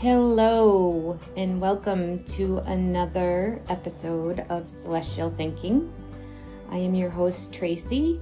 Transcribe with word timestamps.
Hello, 0.00 1.18
and 1.38 1.58
welcome 1.58 2.22
to 2.24 2.58
another 2.58 3.62
episode 3.70 4.44
of 4.50 4.68
Celestial 4.68 5.30
Thinking. 5.30 5.90
I 6.70 6.76
am 6.76 6.94
your 6.94 7.08
host, 7.08 7.54
Tracy. 7.54 8.20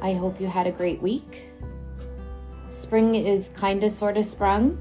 I 0.00 0.14
hope 0.14 0.40
you 0.40 0.46
had 0.46 0.66
a 0.66 0.70
great 0.72 1.02
week. 1.02 1.50
Spring 2.70 3.14
is 3.14 3.50
kind 3.50 3.84
of 3.84 3.92
sort 3.92 4.16
of 4.16 4.24
sprung. 4.24 4.80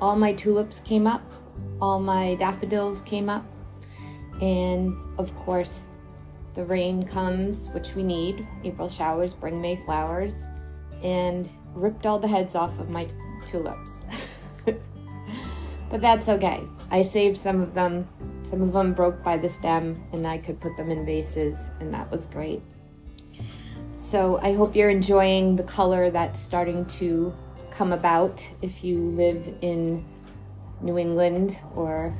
All 0.00 0.16
my 0.16 0.32
tulips 0.32 0.80
came 0.80 1.06
up, 1.06 1.30
all 1.82 2.00
my 2.00 2.36
daffodils 2.36 3.02
came 3.02 3.28
up, 3.28 3.44
and 4.40 4.96
of 5.18 5.36
course, 5.36 5.84
the 6.54 6.64
rain 6.64 7.06
comes, 7.06 7.68
which 7.74 7.94
we 7.94 8.02
need. 8.02 8.48
April 8.64 8.88
showers 8.88 9.34
bring 9.34 9.60
May 9.60 9.76
flowers, 9.84 10.48
and 11.02 11.46
ripped 11.74 12.06
all 12.06 12.18
the 12.18 12.26
heads 12.26 12.54
off 12.54 12.80
of 12.80 12.88
my 12.88 13.06
tulips. 13.50 14.02
but 15.90 16.00
that's 16.00 16.28
okay. 16.28 16.62
I 16.90 17.02
saved 17.02 17.36
some 17.36 17.60
of 17.60 17.74
them. 17.74 18.08
Some 18.42 18.62
of 18.62 18.72
them 18.72 18.92
broke 18.92 19.22
by 19.22 19.36
the 19.36 19.48
stem, 19.48 20.02
and 20.12 20.26
I 20.26 20.38
could 20.38 20.60
put 20.60 20.76
them 20.76 20.90
in 20.90 21.04
vases, 21.04 21.70
and 21.80 21.92
that 21.92 22.10
was 22.10 22.26
great. 22.26 22.62
So 23.94 24.38
I 24.40 24.52
hope 24.52 24.76
you're 24.76 24.90
enjoying 24.90 25.56
the 25.56 25.64
color 25.64 26.10
that's 26.10 26.38
starting 26.38 26.84
to 26.86 27.34
come 27.70 27.92
about 27.92 28.46
if 28.62 28.84
you 28.84 28.98
live 28.98 29.48
in 29.62 30.04
New 30.80 30.96
England 30.96 31.58
or 31.74 32.16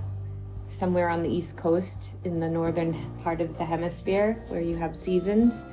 somewhere 0.66 1.08
on 1.08 1.22
the 1.22 1.28
East 1.28 1.56
Coast 1.56 2.14
in 2.24 2.40
the 2.40 2.48
northern 2.48 2.94
part 3.22 3.40
of 3.40 3.56
the 3.56 3.64
hemisphere 3.64 4.42
where 4.48 4.60
you 4.60 4.76
have 4.76 4.96
seasons. 4.96 5.64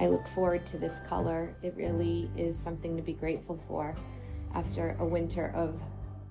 I 0.00 0.06
look 0.06 0.26
forward 0.26 0.64
to 0.66 0.78
this 0.78 1.00
color. 1.08 1.54
It 1.62 1.74
really 1.76 2.30
is 2.36 2.58
something 2.58 2.96
to 2.96 3.02
be 3.02 3.12
grateful 3.12 3.60
for 3.68 3.94
after 4.54 4.96
a 4.98 5.04
winter 5.04 5.52
of 5.54 5.80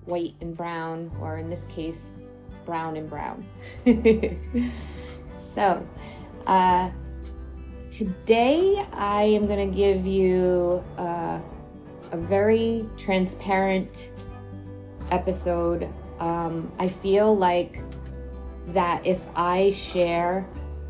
white 0.04 0.34
and 0.40 0.56
brown, 0.56 1.10
or 1.20 1.38
in 1.38 1.48
this 1.48 1.66
case, 1.66 2.14
brown 2.64 2.96
and 2.96 3.08
brown. 3.08 3.44
so, 5.38 5.84
uh, 6.46 6.90
today 7.90 8.84
I 8.92 9.24
am 9.24 9.46
going 9.46 9.70
to 9.70 9.76
give 9.76 10.06
you 10.06 10.82
uh, 10.98 11.40
a 12.10 12.16
very 12.16 12.86
transparent 12.96 14.10
episode. 15.10 15.88
Um, 16.18 16.72
I 16.78 16.88
feel 16.88 17.36
like 17.36 17.80
that 18.68 19.06
if 19.06 19.20
I 19.34 19.70
share 19.70 20.46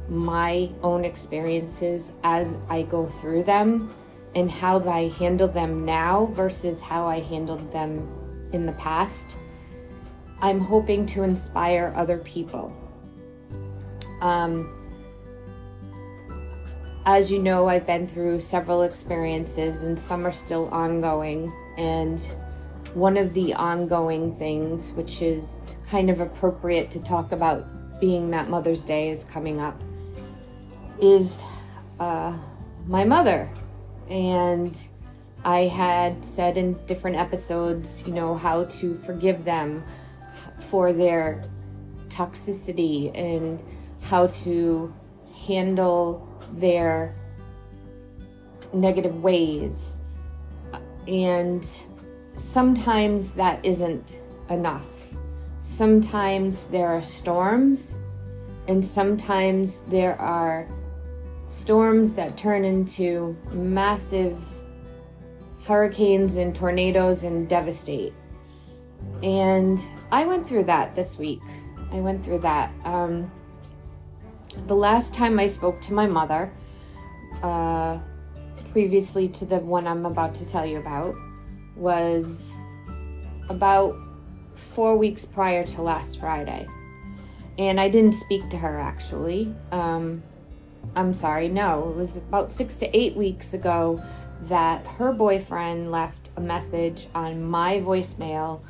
my 0.08 0.70
own 0.82 1.04
experiences 1.04 2.12
as 2.22 2.56
I 2.68 2.82
go 2.82 3.06
through 3.06 3.44
them 3.44 3.92
and 4.34 4.50
how 4.50 4.80
I 4.88 5.08
handle 5.08 5.48
them 5.48 5.84
now 5.84 6.26
versus 6.26 6.80
how 6.80 7.06
I 7.06 7.20
handled 7.20 7.72
them 7.72 8.06
in 8.52 8.66
the 8.66 8.72
past, 8.72 9.36
I'm 10.40 10.60
hoping 10.60 11.06
to 11.06 11.22
inspire 11.22 11.92
other 11.96 12.18
people. 12.18 12.76
Um, 14.20 14.78
as 17.04 17.30
you 17.30 17.40
know, 17.40 17.68
I've 17.68 17.86
been 17.86 18.06
through 18.06 18.40
several 18.40 18.82
experiences 18.82 19.82
and 19.82 19.98
some 19.98 20.26
are 20.26 20.32
still 20.32 20.68
ongoing. 20.68 21.52
And 21.76 22.20
one 22.94 23.16
of 23.16 23.34
the 23.34 23.54
ongoing 23.54 24.36
things, 24.36 24.92
which 24.92 25.22
is 25.22 25.76
kind 25.88 26.10
of 26.10 26.20
appropriate 26.20 26.90
to 26.92 27.00
talk 27.00 27.32
about 27.32 28.00
being 28.00 28.30
that 28.30 28.48
Mother's 28.48 28.84
Day 28.84 29.10
is 29.10 29.24
coming 29.24 29.60
up, 29.60 29.80
is 31.00 31.42
uh, 31.98 32.36
my 32.86 33.04
mother. 33.04 33.48
And 34.08 34.76
I 35.44 35.66
had 35.66 36.24
said 36.24 36.56
in 36.56 36.74
different 36.86 37.16
episodes, 37.16 38.06
you 38.06 38.12
know, 38.12 38.36
how 38.36 38.64
to 38.64 38.94
forgive 38.94 39.44
them 39.44 39.82
for 40.60 40.92
their 40.92 41.44
toxicity 42.08 43.16
and 43.16 43.62
how 44.02 44.28
to 44.28 44.92
handle 45.46 46.28
their 46.52 47.14
negative 48.72 49.22
ways. 49.22 50.00
And 51.08 51.66
sometimes 52.34 53.32
that 53.32 53.64
isn't 53.64 54.16
enough. 54.48 54.86
Sometimes 55.60 56.64
there 56.66 56.88
are 56.88 57.02
storms, 57.02 57.98
and 58.68 58.84
sometimes 58.84 59.82
there 59.82 60.20
are 60.20 60.68
storms 61.48 62.14
that 62.14 62.36
turn 62.36 62.64
into 62.64 63.36
massive 63.52 64.38
hurricanes 65.66 66.36
and 66.36 66.54
tornadoes 66.54 67.24
and 67.24 67.48
devastate. 67.48 68.12
And 69.22 69.78
I 70.10 70.26
went 70.26 70.48
through 70.48 70.64
that 70.64 70.94
this 70.94 71.18
week. 71.18 71.40
I 71.92 72.00
went 72.00 72.24
through 72.24 72.40
that. 72.40 72.72
Um, 72.84 73.30
the 74.66 74.74
last 74.74 75.14
time 75.14 75.38
I 75.38 75.46
spoke 75.46 75.80
to 75.82 75.92
my 75.92 76.06
mother, 76.06 76.52
uh, 77.42 77.98
previously 78.72 79.28
to 79.28 79.44
the 79.44 79.58
one 79.58 79.86
I'm 79.86 80.06
about 80.06 80.34
to 80.36 80.46
tell 80.46 80.66
you 80.66 80.78
about, 80.78 81.14
was 81.76 82.52
about 83.48 83.96
four 84.54 84.96
weeks 84.96 85.24
prior 85.24 85.64
to 85.64 85.82
last 85.82 86.18
Friday. 86.18 86.66
And 87.58 87.80
I 87.80 87.88
didn't 87.88 88.14
speak 88.14 88.48
to 88.50 88.56
her 88.56 88.78
actually. 88.78 89.54
Um, 89.70 90.22
I'm 90.96 91.14
sorry, 91.14 91.48
no, 91.48 91.90
it 91.90 91.96
was 91.96 92.16
about 92.16 92.50
six 92.50 92.74
to 92.76 92.96
eight 92.96 93.14
weeks 93.14 93.54
ago 93.54 94.02
that 94.42 94.86
her 94.86 95.12
boyfriend 95.12 95.90
left 95.90 96.30
a 96.36 96.40
message 96.40 97.06
on 97.14 97.44
my 97.44 97.78
voicemail, 97.78 98.60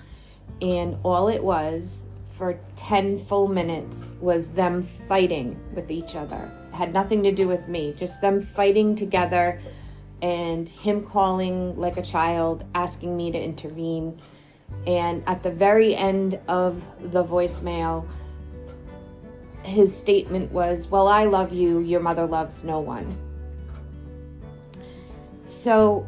and 0.60 0.96
all 1.02 1.28
it 1.28 1.42
was 1.42 2.06
for 2.30 2.58
10 2.76 3.18
full 3.18 3.48
minutes 3.48 4.08
was 4.20 4.54
them 4.54 4.82
fighting 4.82 5.58
with 5.74 5.90
each 5.90 6.16
other. 6.16 6.50
It 6.72 6.76
had 6.76 6.92
nothing 6.92 7.22
to 7.22 7.32
do 7.32 7.46
with 7.46 7.68
me, 7.68 7.94
just 7.96 8.20
them 8.20 8.40
fighting 8.40 8.94
together 8.94 9.60
and 10.20 10.68
him 10.68 11.04
calling 11.04 11.78
like 11.78 11.96
a 11.96 12.02
child, 12.02 12.64
asking 12.74 13.16
me 13.16 13.32
to 13.32 13.38
intervene. 13.38 14.18
And 14.86 15.22
at 15.26 15.42
the 15.42 15.50
very 15.50 15.94
end 15.94 16.38
of 16.48 16.86
the 17.12 17.24
voicemail, 17.24 18.06
his 19.64 19.96
statement 19.96 20.52
was, 20.52 20.88
Well, 20.88 21.08
I 21.08 21.24
love 21.24 21.52
you, 21.52 21.80
your 21.80 22.00
mother 22.00 22.26
loves 22.26 22.64
no 22.64 22.80
one. 22.80 23.16
So, 25.52 26.06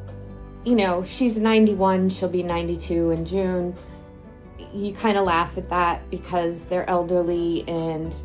you 0.65 0.75
know, 0.75 1.05
she's 1.05 1.39
91, 1.39 2.09
she'll 2.09 2.31
be 2.31 2.43
92 2.43 3.11
in 3.11 3.27
June. 3.27 3.75
You 4.73 4.95
kind 4.95 5.19
of 5.19 5.25
laugh 5.25 5.59
at 5.59 5.69
that 5.69 6.09
because 6.11 6.65
they're 6.65 6.89
elderly 6.89 7.63
and 7.69 8.17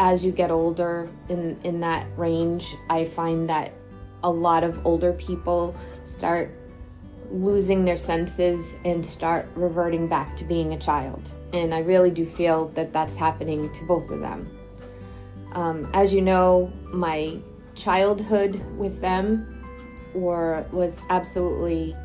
as 0.00 0.24
you 0.24 0.32
get 0.32 0.50
older 0.50 1.08
in 1.28 1.58
in 1.62 1.80
that 1.80 2.06
range, 2.16 2.74
I 2.90 3.04
find 3.04 3.48
that 3.48 3.72
a 4.24 4.30
lot 4.30 4.64
of 4.64 4.84
older 4.84 5.12
people 5.12 5.76
start 6.04 6.50
losing 7.30 7.84
their 7.84 7.96
senses 7.96 8.74
and 8.84 9.06
start 9.06 9.48
reverting 9.54 10.08
back 10.08 10.36
to 10.38 10.44
being 10.44 10.72
a 10.72 10.78
child. 10.78 11.30
And 11.52 11.72
I 11.72 11.80
really 11.80 12.10
do 12.10 12.26
feel 12.26 12.68
that 12.70 12.92
that's 12.92 13.14
happening 13.14 13.72
to 13.74 13.84
both 13.84 14.10
of 14.10 14.20
them. 14.20 14.50
Um, 15.52 15.88
as 15.94 16.12
you 16.12 16.20
know, 16.20 16.72
my 16.86 17.38
childhood 17.74 18.60
with 18.76 19.00
them 19.00 19.57
or 20.14 20.66
was 20.72 21.00
absolutely, 21.10 21.96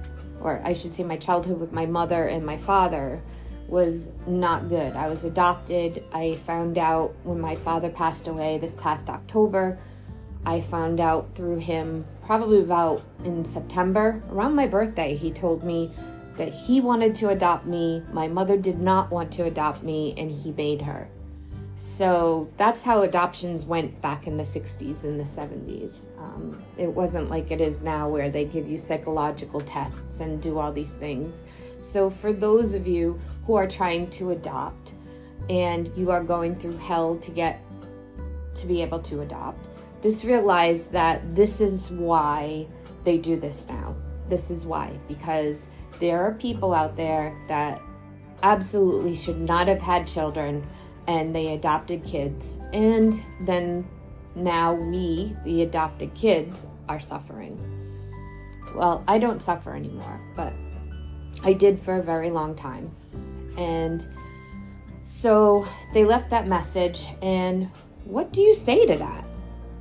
or 0.41 0.62
I 0.64 0.74
should 0.74 0.94
say, 0.94 1.03
my 1.03 1.18
childhood 1.18 1.59
with 1.59 1.72
my 1.72 1.86
mother 1.86 2.28
and 2.28 2.46
my 2.46 2.58
father 2.58 3.22
was 3.68 4.09
not 4.28 4.69
good. 4.69 4.96
I 4.96 5.09
was 5.09 5.24
adopted. 5.25 6.03
I 6.13 6.36
found 6.46 6.78
out 6.78 7.16
when 7.24 7.40
my 7.40 7.56
father 7.56 7.90
passed 7.90 8.28
away 8.28 8.58
this 8.58 8.75
past 8.75 9.09
October. 9.09 9.80
I 10.46 10.62
found 10.62 11.00
out 11.00 11.34
through 11.36 11.59
him 11.59 12.06
probably 12.25 12.59
about 12.59 13.03
in 13.24 13.46
September, 13.46 14.22
around 14.30 14.56
my 14.56 14.68
birthday. 14.68 15.16
He 15.16 15.31
told 15.31 15.63
me 15.63 15.92
that 16.38 16.50
he 16.50 16.81
wanted 16.81 17.16
to 17.16 17.30
adopt 17.30 17.66
me. 17.66 18.04
My 18.12 18.28
mother 18.28 18.57
did 18.57 18.80
not 18.80 19.12
want 19.12 19.31
to 19.33 19.44
adopt 19.44 19.83
me, 19.83 20.13
and 20.18 20.30
he 20.31 20.51
made 20.51 20.81
her. 20.81 21.07
So 21.75 22.50
that's 22.58 22.84
how 22.84 23.02
adoptions 23.02 23.66
went 23.66 24.00
back 24.02 24.28
in 24.28 24.38
the 24.38 24.44
60s 24.44 25.06
and 25.06 25.20
the 25.20 25.24
70s. 25.24 26.06
Um, 26.20 26.62
it 26.78 26.88
wasn't 26.88 27.30
like 27.30 27.50
it 27.52 27.62
is 27.62 27.81
now 27.81 28.08
where 28.08 28.30
they 28.30 28.46
give 28.46 28.68
you 28.68 28.78
psychological 28.78 29.60
tests 29.60 30.20
and 30.20 30.42
do 30.42 30.60
all 30.60 30.72
these 30.72 30.98
things. 30.98 31.44
So, 31.81 32.10
for 32.10 32.31
those 32.31 32.75
of 32.75 32.88
you 32.88 33.20
who 33.46 33.56
are 33.56 33.68
trying 33.68 34.10
to 34.12 34.31
adopt 34.31 34.94
and 35.50 35.92
you 35.98 36.12
are 36.12 36.24
going 36.24 36.56
through 36.56 36.78
hell 36.78 37.18
to 37.18 37.31
get 37.31 37.60
to 38.56 38.68
be 38.68 38.81
able 38.81 39.00
to 39.00 39.22
adopt, 39.22 39.68
just 40.02 40.24
realize 40.24 40.88
that 40.88 41.36
this 41.36 41.60
is 41.60 41.92
why 41.92 42.68
they 43.04 43.18
do 43.18 43.36
this 43.36 43.68
now. 43.68 43.96
This 44.30 44.50
is 44.52 44.66
why, 44.66 44.98
because 45.08 45.68
there 46.00 46.22
are 46.22 46.34
people 46.34 46.74
out 46.74 46.96
there 46.96 47.36
that 47.48 47.81
absolutely 48.44 49.16
should 49.16 49.40
not 49.40 49.68
have 49.68 49.81
had 49.81 50.06
children 50.06 50.66
and 51.08 51.36
they 51.36 51.54
adopted 51.54 52.04
kids. 52.04 52.60
And 52.72 53.24
then 53.42 53.88
now 54.36 54.74
we, 54.74 55.36
the 55.44 55.64
adopted 55.64 56.14
kids, 56.14 56.68
are 56.90 57.00
suffering. 57.00 57.60
Well, 58.76 59.04
I 59.08 59.20
don't 59.20 59.42
suffer 59.42 59.76
anymore, 59.76 60.20
but 60.36 60.54
I 61.44 61.54
did 61.54 61.80
for 61.80 61.98
a 61.98 62.04
very 62.04 62.30
long 62.30 62.56
time. 62.56 62.96
And 63.58 64.08
so 65.06 65.68
they 65.94 66.06
left 66.06 66.30
that 66.32 66.48
message. 66.48 67.08
And 67.22 67.70
what 68.06 68.34
do 68.34 68.42
you 68.42 68.54
say 68.54 68.86
to 68.86 68.98
that? 68.98 69.26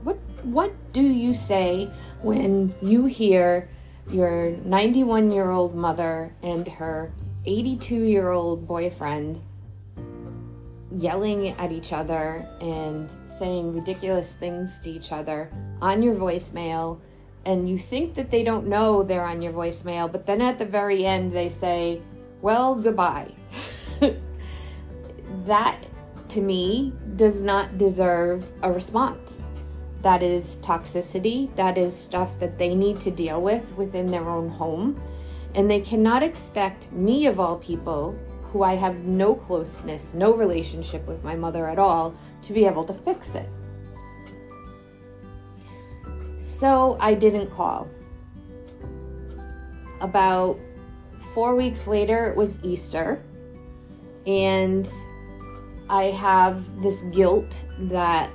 What, 0.03 0.19
what 0.43 0.73
do 0.93 1.03
you 1.03 1.35
say 1.35 1.91
when 2.23 2.75
you 2.83 3.07
hear 3.07 3.69
your 4.11 4.51
91 4.65 5.31
year 5.31 5.51
old 5.51 5.75
mother 5.75 6.35
and 6.43 6.67
her 6.67 7.13
82 7.47 7.95
year 7.95 8.31
old 8.31 8.67
boyfriend 8.67 9.41
yelling 10.97 11.49
at 11.51 11.73
each 11.73 11.93
other 11.93 12.47
and 12.61 13.11
saying 13.27 13.75
ridiculous 13.75 14.35
things 14.35 14.79
to 14.81 14.91
each 14.91 15.13
other 15.13 15.51
on 15.81 16.03
your 16.03 16.15
voicemail. 16.15 17.01
And 17.45 17.69
you 17.69 17.79
think 17.79 18.15
that 18.15 18.31
they 18.31 18.45
don't 18.45 18.67
know 18.67 19.03
they're 19.03 19.25
on 19.25 19.43
your 19.43 19.53
voicemail 19.53 20.11
but 20.11 20.27
then 20.27 20.41
at 20.41 20.59
the 20.59 20.67
very 20.67 21.05
end 21.05 21.33
they 21.33 21.49
say 21.49 22.01
well 22.41 22.75
goodbye. 22.75 23.33
That 25.47 25.85
to 26.31 26.41
me 26.41 26.93
does 27.17 27.43
not 27.43 27.79
deserve 27.79 28.51
a 28.63 28.71
response. 28.71 29.49
That 30.03 30.23
is 30.23 30.59
toxicity. 30.59 31.55
That 31.57 31.79
is 31.79 31.97
stuff 31.97 32.39
that 32.39 32.59
they 32.59 32.75
need 32.75 33.01
to 33.03 33.11
deal 33.11 33.41
with 33.43 33.77
within 33.77 34.07
their 34.07 34.29
own 34.29 34.49
home. 34.49 35.01
And 35.55 35.71
they 35.71 35.81
cannot 35.81 36.23
expect 36.23 36.91
me 36.93 37.27
of 37.27 37.39
all 37.39 37.59
people 37.59 38.19
who 38.53 38.63
I 38.63 38.75
have 38.75 38.97
no 39.05 39.35
closeness, 39.35 40.13
no 40.13 40.35
relationship 40.35 41.07
with 41.07 41.25
my 41.25 41.35
mother 41.35 41.69
at 41.69 41.79
all, 41.79 42.15
to 42.43 42.53
be 42.53 42.67
able 42.67 42.85
to 42.85 42.93
fix 42.93 43.35
it. 43.35 43.49
So 46.41 46.99
I 47.01 47.15
didn't 47.15 47.51
call. 47.51 47.89
About 50.01 50.59
four 51.33 51.57
weeks 51.57 51.87
later, 51.87 52.27
it 52.27 52.37
was 52.37 52.59
Easter, 52.63 53.23
and 54.27 54.87
I 55.89 56.05
have 56.05 56.83
this 56.83 57.01
guilt 57.13 57.65
that 57.79 58.31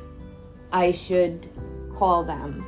I 0.71 0.91
should 0.91 1.47
call 1.93 2.23
them. 2.23 2.65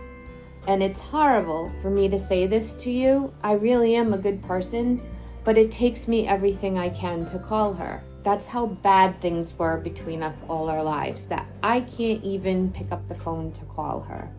And 0.68 0.84
it's 0.84 1.00
horrible 1.00 1.72
for 1.82 1.90
me 1.90 2.10
to 2.10 2.20
say 2.20 2.46
this 2.46 2.76
to 2.84 2.92
you. 2.92 3.34
I 3.42 3.54
really 3.54 3.96
am 3.96 4.14
a 4.14 4.18
good 4.18 4.44
person 4.44 5.02
but 5.44 5.58
it 5.58 5.72
takes 5.72 6.08
me 6.08 6.28
everything 6.28 6.78
I 6.78 6.90
can 6.90 7.26
to 7.28 7.40
call 7.40 7.74
her. 7.74 8.04
That's 8.24 8.48
how 8.48 8.68
bad 8.68 9.22
things 9.22 9.58
were 9.58 9.78
between 9.78 10.22
us 10.22 10.44
all 10.50 10.70
our 10.70 10.84
lives, 10.84 11.28
that 11.28 11.46
I 11.64 11.82
can't 11.82 12.24
even 12.24 12.72
pick 12.72 12.92
up 12.92 13.08
the 13.08 13.16
phone 13.16 13.52
to 13.54 13.66
call 13.66 14.02
her. 14.02 14.30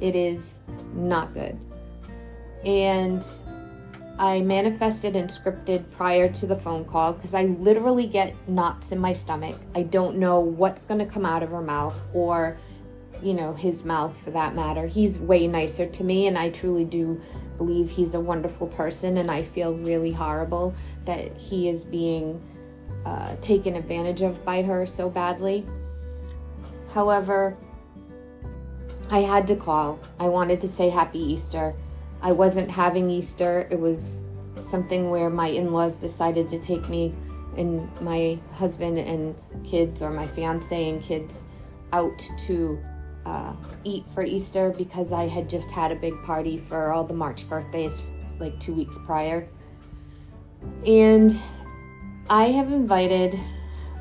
It 0.00 0.14
is 0.14 0.60
not 0.94 1.34
good. 1.34 1.58
And 2.64 3.24
I 4.18 4.42
manifested 4.42 5.16
and 5.16 5.28
scripted 5.28 5.90
prior 5.90 6.28
to 6.34 6.46
the 6.46 6.54
phone 6.54 6.84
call 6.84 7.14
because 7.14 7.34
I 7.34 7.44
literally 7.44 8.06
get 8.06 8.32
knots 8.48 8.92
in 8.92 9.00
my 9.00 9.12
stomach. 9.12 9.56
I 9.74 9.82
don't 9.82 10.18
know 10.18 10.38
what's 10.38 10.86
going 10.86 11.00
to 11.00 11.06
come 11.06 11.26
out 11.26 11.42
of 11.42 11.50
her 11.50 11.60
mouth 11.60 12.00
or, 12.12 12.56
you 13.20 13.34
know, 13.34 13.52
his 13.54 13.84
mouth 13.84 14.16
for 14.16 14.30
that 14.30 14.54
matter. 14.54 14.86
He's 14.86 15.18
way 15.18 15.48
nicer 15.48 15.86
to 15.86 16.04
me, 16.04 16.28
and 16.28 16.38
I 16.38 16.50
truly 16.50 16.84
do 16.84 17.20
believe 17.56 17.90
he's 17.90 18.14
a 18.14 18.20
wonderful 18.20 18.66
person, 18.66 19.16
and 19.16 19.30
I 19.30 19.42
feel 19.42 19.74
really 19.74 20.12
horrible 20.12 20.74
that 21.04 21.36
he 21.36 21.68
is 21.68 21.84
being 21.84 22.40
uh, 23.04 23.36
taken 23.40 23.76
advantage 23.76 24.22
of 24.22 24.44
by 24.44 24.62
her 24.62 24.86
so 24.86 25.10
badly. 25.10 25.64
However, 26.92 27.56
I 29.10 29.20
had 29.20 29.46
to 29.48 29.56
call. 29.56 29.98
I 30.18 30.28
wanted 30.28 30.60
to 30.62 30.68
say 30.68 30.90
Happy 30.90 31.18
Easter. 31.18 31.74
I 32.22 32.32
wasn't 32.32 32.70
having 32.70 33.10
Easter, 33.10 33.68
it 33.70 33.78
was 33.78 34.24
something 34.56 35.10
where 35.10 35.28
my 35.28 35.48
in 35.48 35.72
laws 35.72 35.96
decided 35.96 36.48
to 36.48 36.58
take 36.58 36.88
me 36.88 37.12
and 37.56 37.88
my 38.00 38.38
husband 38.54 38.98
and 38.98 39.34
kids, 39.64 40.02
or 40.02 40.10
my 40.10 40.26
fiance 40.26 40.88
and 40.88 41.02
kids, 41.02 41.42
out 41.92 42.18
to 42.46 42.78
uh, 43.26 43.54
eat 43.84 44.04
for 44.08 44.22
Easter 44.22 44.74
because 44.76 45.12
I 45.12 45.28
had 45.28 45.48
just 45.48 45.70
had 45.70 45.92
a 45.92 45.96
big 45.96 46.14
party 46.24 46.58
for 46.58 46.92
all 46.92 47.04
the 47.04 47.14
March 47.14 47.48
birthdays 47.48 48.02
like 48.38 48.58
two 48.60 48.74
weeks 48.74 48.98
prior. 49.06 49.48
And 50.86 51.38
I 52.28 52.44
have 52.44 52.72
invited 52.72 53.38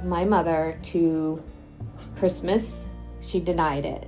my 0.03 0.25
mother 0.25 0.77
to 0.83 1.43
Christmas, 2.17 2.87
she 3.21 3.39
denied 3.39 3.85
it. 3.85 4.07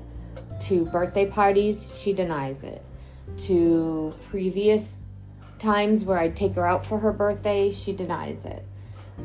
To 0.64 0.86
birthday 0.86 1.26
parties, 1.26 1.88
she 1.98 2.14
denies 2.14 2.64
it. 2.64 2.84
To 3.38 4.14
previous 4.30 4.98
times 5.60 6.06
where 6.06 6.18
I'd 6.18 6.36
take 6.36 6.56
her 6.56 6.66
out 6.66 6.86
for 6.86 7.00
her 7.00 7.12
birthday, 7.12 7.72
she 7.72 7.94
denies 7.94 8.46
it. 8.46 8.66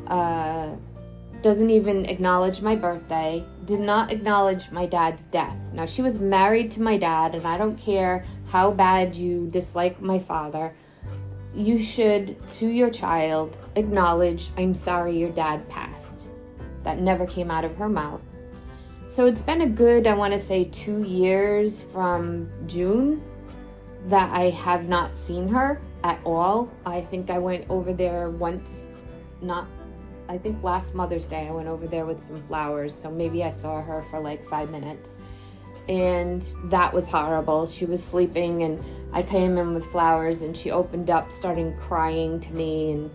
Uh, 0.07 0.75
doesn't 1.43 1.71
even 1.71 2.07
acknowledge 2.07 2.61
my 2.61 2.77
birthday, 2.77 3.45
did 3.65 3.81
not 3.81 4.13
acknowledge 4.13 4.71
my 4.71 4.87
dad's 4.87 5.23
death. 5.25 5.57
Now, 5.73 5.87
she 5.87 6.03
was 6.03 6.21
married 6.21 6.71
to 6.73 6.83
my 6.83 6.97
dad, 6.97 7.35
and 7.35 7.47
I 7.47 7.57
don't 7.57 7.79
care 7.79 8.25
how 8.49 8.71
bad 8.71 9.15
you 9.15 9.49
dislike 9.51 10.01
my 10.01 10.19
father. 10.19 10.75
You 11.55 11.83
should, 11.83 12.47
to 12.49 12.67
your 12.67 12.91
child, 12.91 13.59
acknowledge, 13.77 14.51
I'm 14.57 14.75
sorry 14.75 15.19
your 15.19 15.31
dad 15.31 15.69
passed. 15.69 16.29
That 16.85 17.01
never 17.01 17.27
came 17.27 17.51
out 17.51 17.65
of 17.65 17.77
her 17.77 17.89
mouth. 17.89 18.23
So 19.07 19.27
it's 19.27 19.43
been 19.43 19.63
a 19.63 19.67
good, 19.67 20.07
I 20.07 20.15
want 20.15 20.33
to 20.33 20.39
say, 20.39 20.65
two 20.65 21.03
years 21.03 21.83
from 21.83 22.49
June 22.67 23.23
that 24.07 24.31
I 24.33 24.51
have 24.51 24.89
not 24.89 25.17
seen 25.17 25.49
her 25.49 25.81
at 26.05 26.21
all. 26.25 26.71
I 26.87 27.01
think 27.01 27.29
I 27.31 27.39
went 27.39 27.69
over 27.69 27.93
there 27.93 28.31
once, 28.31 29.03
not 29.43 29.67
I 30.31 30.39
think 30.39 30.63
last 30.63 30.95
Mother's 30.95 31.27
Day 31.27 31.49
I 31.49 31.51
went 31.51 31.67
over 31.67 31.89
there 31.89 32.07
with 32.07 32.23
some 32.23 32.41
flowers, 32.43 32.95
so 32.95 33.11
maybe 33.11 33.43
I 33.43 33.51
saw 33.51 33.83
her 33.83 34.03
for 34.11 34.21
like 34.21 34.45
five 34.47 34.71
minutes. 34.71 35.17
And 35.89 36.41
that 36.67 36.93
was 36.93 37.09
horrible. 37.09 37.67
She 37.67 37.85
was 37.85 38.01
sleeping, 38.01 38.63
and 38.63 38.81
I 39.13 39.25
came 39.25 39.59
in 39.59 39.75
with 39.75 39.85
flowers, 39.87 40.43
and 40.43 40.57
she 40.57 40.71
opened 40.71 41.11
up, 41.11 41.33
starting 41.33 41.77
crying 41.79 42.39
to 42.39 42.53
me, 42.53 42.93
and 42.93 43.11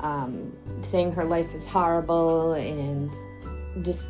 um, 0.00 0.56
saying 0.80 1.12
her 1.12 1.24
life 1.26 1.54
is 1.54 1.68
horrible, 1.68 2.54
and 2.54 3.12
just 3.82 4.08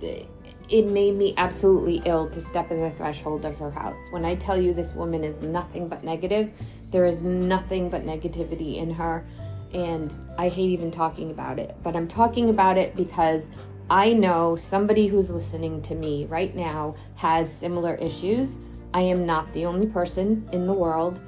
it 0.00 0.86
made 0.86 1.16
me 1.16 1.34
absolutely 1.36 2.00
ill 2.06 2.30
to 2.30 2.40
step 2.40 2.70
in 2.70 2.80
the 2.80 2.92
threshold 2.92 3.44
of 3.44 3.58
her 3.58 3.70
house. 3.70 3.98
When 4.10 4.24
I 4.24 4.36
tell 4.36 4.58
you 4.58 4.72
this 4.72 4.94
woman 4.94 5.22
is 5.22 5.42
nothing 5.42 5.88
but 5.88 6.02
negative, 6.02 6.50
there 6.92 7.04
is 7.04 7.22
nothing 7.22 7.90
but 7.90 8.06
negativity 8.06 8.76
in 8.76 8.90
her 8.94 9.26
and 9.74 10.16
I 10.38 10.48
hate 10.48 10.70
even 10.70 10.90
talking 10.90 11.30
about 11.30 11.58
it, 11.58 11.74
but 11.82 11.96
I'm 11.96 12.08
talking 12.08 12.48
about 12.48 12.78
it 12.78 12.94
because 12.96 13.50
I 13.90 14.12
know 14.12 14.56
somebody 14.56 15.08
who's 15.08 15.30
listening 15.30 15.82
to 15.82 15.94
me 15.94 16.26
right 16.26 16.54
now 16.54 16.94
has 17.16 17.52
similar 17.52 17.96
issues. 17.96 18.60
I 18.94 19.02
am 19.02 19.26
not 19.26 19.52
the 19.52 19.66
only 19.66 19.86
person 19.86 20.48
in 20.52 20.66
the 20.66 20.72
world, 20.72 21.20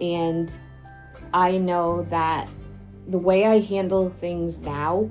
and 0.00 0.54
I 1.32 1.56
know 1.58 2.02
that 2.10 2.48
the 3.08 3.18
way 3.18 3.46
I 3.46 3.60
handle 3.60 4.10
things 4.10 4.60
now 4.60 5.08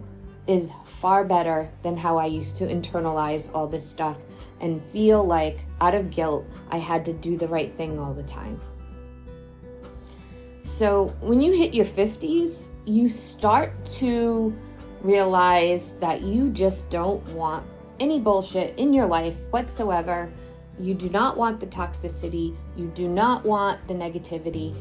is 0.48 0.72
far 0.86 1.24
better 1.24 1.70
than 1.84 1.96
how 1.98 2.18
I 2.18 2.26
used 2.26 2.58
to 2.58 2.66
internalize 2.66 3.50
all 3.54 3.68
this 3.68 3.88
stuff 3.88 4.18
and 4.60 4.84
feel 4.88 5.24
like 5.26 5.60
out 5.80 5.96
of 5.96 6.12
guilt 6.12 6.46
I 6.70 6.78
had 6.78 7.06
to 7.06 7.14
do 7.14 7.38
the 7.38 7.48
right 7.48 7.74
thing 7.74 7.98
all 7.98 8.14
the 8.14 8.24
time. 8.24 8.60
So, 10.64 11.08
when 11.22 11.42
you 11.42 11.52
hit 11.52 11.74
your 11.74 11.86
50s, 11.86 12.68
you 12.86 13.10
start 13.10 13.74
to 13.86 14.56
realize 15.02 15.94
that 16.00 16.22
you 16.22 16.50
just 16.50 16.90
don't 16.90 17.26
want 17.30 17.66
any 18.00 18.20
bullshit 18.20 18.78
in 18.78 18.94
your 18.94 19.06
life 19.06 19.36
whatsoever. 19.52 20.32
You 20.80 20.94
do 20.94 21.10
not 21.10 21.38
want 21.38 21.60
the 21.60 21.68
toxicity. 21.68 22.56
You 22.76 22.92
do 22.96 23.08
not 23.08 23.46
want 23.46 23.86
the 23.88 23.94
negativity. 23.94 24.76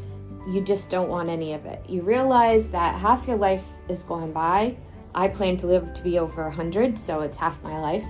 You 0.49 0.63
just 0.63 0.89
don't 0.89 1.09
want 1.09 1.29
any 1.29 1.53
of 1.53 1.67
it. 1.67 1.85
You 1.89 2.03
realize 2.03 2.71
that 2.71 2.99
half 2.99 3.27
your 3.27 3.37
life 3.37 3.65
is 3.89 4.05
going 4.05 4.33
by. 4.33 4.77
I 5.15 5.29
plan 5.29 5.57
to 5.59 5.67
live 5.67 5.93
to 5.95 6.03
be 6.03 6.19
over 6.19 6.45
100, 6.45 6.99
so 6.99 7.21
it's 7.21 7.37
half 7.37 7.63
my 7.63 7.79
life. 7.79 8.05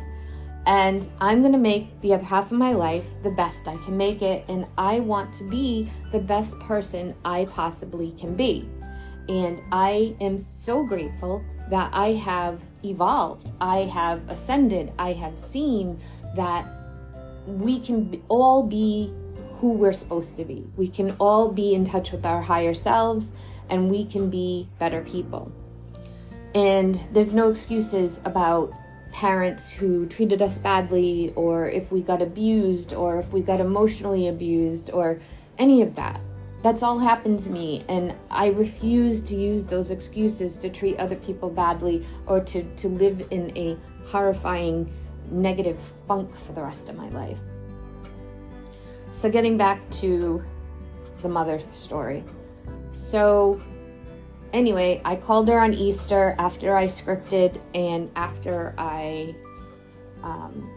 And 0.67 1.09
I'm 1.21 1.41
going 1.41 1.53
to 1.53 1.59
make 1.59 2.01
the 2.03 2.15
other 2.15 2.25
half 2.25 2.53
of 2.53 2.59
my 2.59 2.73
life 2.73 3.07
the 3.23 3.31
best 3.31 3.67
I 3.67 3.77
can 3.79 3.97
make 3.97 4.23
it. 4.23 4.45
And 4.49 4.67
I 4.77 5.01
want 5.01 5.35
to 5.35 5.45
be 5.45 5.89
the 6.13 6.21
best 6.21 6.61
person 6.61 7.15
I 7.25 7.47
possibly 7.47 8.13
can 8.13 8.37
be. 8.37 8.69
And 9.29 9.62
I 9.71 10.17
am 10.21 10.39
so 10.39 10.85
grateful 10.85 11.45
that 11.71 11.91
I 11.93 12.12
have 12.15 12.61
evolved, 12.85 13.50
I 13.61 13.81
have 13.85 14.29
ascended, 14.29 14.93
I 14.99 15.12
have 15.12 15.39
seen 15.39 15.99
that 16.37 16.67
we 17.47 17.81
can 17.81 18.23
all 18.29 18.62
be 18.62 19.12
who 19.61 19.73
we're 19.73 19.93
supposed 19.93 20.37
to 20.37 20.45
be. 20.45 20.67
We 20.77 20.89
can 20.89 21.15
all 21.21 21.50
be 21.50 21.75
in 21.75 21.85
touch 21.85 22.12
with 22.12 22.25
our 22.25 22.43
higher 22.43 22.75
selves 22.75 23.35
and 23.69 23.91
we 23.91 24.05
can 24.05 24.31
be 24.31 24.69
better 24.79 25.03
people. 25.03 25.53
And 26.55 27.00
there's 27.12 27.33
no 27.33 27.50
excuses 27.50 28.21
about 28.25 28.73
parents 29.12 29.71
who 29.71 30.07
treated 30.07 30.41
us 30.41 30.59
badly 30.59 31.33
or 31.37 31.69
if 31.69 31.93
we 31.93 32.00
got 32.00 32.23
abused 32.23 32.95
or 32.95 33.19
if 33.19 33.33
we 33.33 33.43
got 33.43 33.61
emotionally 33.61 34.29
abused 34.29 34.91
or 34.91 35.21
any 35.59 35.83
of 35.83 35.95
that. 35.97 36.21
That's 36.62 36.83
all 36.83 36.99
happened 36.99 37.38
to 37.40 37.50
me, 37.50 37.85
and 37.88 38.14
I 38.31 38.49
refuse 38.49 39.23
to 39.23 39.35
use 39.35 39.64
those 39.64 39.90
excuses 39.90 40.59
to 40.59 40.69
treat 40.69 40.99
other 40.99 41.17
people 41.17 41.49
badly 41.49 42.07
or 42.26 42.40
to, 42.40 42.62
to 42.62 42.88
live 42.88 43.26
in 43.31 43.57
a 43.57 43.79
horrifying 44.07 44.93
negative 45.31 45.79
funk 46.07 46.37
for 46.37 46.52
the 46.52 46.62
rest 46.62 46.90
of 46.90 46.97
my 46.97 47.09
life. 47.11 47.38
So, 49.12 49.31
getting 49.31 49.57
back 49.57 49.88
to 50.02 50.45
the 51.23 51.29
mother 51.29 51.61
story. 51.61 52.25
So, 52.93 53.61
anyway, 54.52 55.00
I 55.05 55.17
called 55.17 55.49
her 55.49 55.59
on 55.59 55.73
Easter 55.73 56.35
after 56.38 56.76
I 56.76 56.87
scripted 56.87 57.59
and 57.75 58.11
after 58.17 58.75
I, 58.76 59.35
um, 60.23 60.71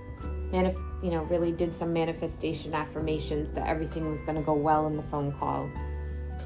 manif- 0.51 0.92
you 1.03 1.11
know, 1.11 1.23
really 1.23 1.51
did 1.51 1.73
some 1.73 1.91
manifestation 1.91 2.73
affirmations 2.73 3.51
that 3.51 3.67
everything 3.67 4.09
was 4.09 4.23
going 4.23 4.37
to 4.37 4.41
go 4.41 4.53
well 4.53 4.87
in 4.87 4.95
the 4.95 5.03
phone 5.03 5.33
call. 5.33 5.69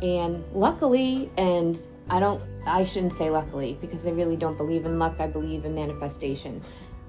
And 0.02 0.44
luckily, 0.52 1.30
and 1.38 1.80
I 2.10 2.20
don't, 2.20 2.42
I 2.66 2.84
shouldn't 2.84 3.14
say 3.14 3.30
luckily 3.30 3.78
because 3.80 4.08
I 4.08 4.12
really 4.12 4.36
don't 4.36 4.58
believe 4.58 4.86
in 4.86 4.98
luck, 4.98 5.16
I 5.20 5.28
believe 5.28 5.64
in 5.64 5.76
manifestation. 5.76 6.60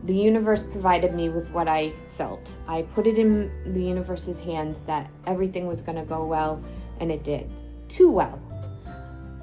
The 0.05 0.15
universe 0.15 0.65
provided 0.65 1.15
me 1.15 1.31
with 1.31 1.51
what 1.51 1.69
I 1.69 1.93
felt. 2.11 2.55
I 2.69 2.83
put 2.95 3.07
it 3.07 3.19
in 3.19 3.51
the 3.73 3.83
universe's 3.83 4.41
hands 4.41 4.81
that 4.83 5.11
everything 5.27 5.67
was 5.67 5.81
going 5.81 5.99
to 5.99 6.05
go 6.05 6.27
well, 6.27 6.63
and 7.01 7.11
it 7.11 7.25
did. 7.25 7.51
Too 7.89 8.11
well 8.11 8.41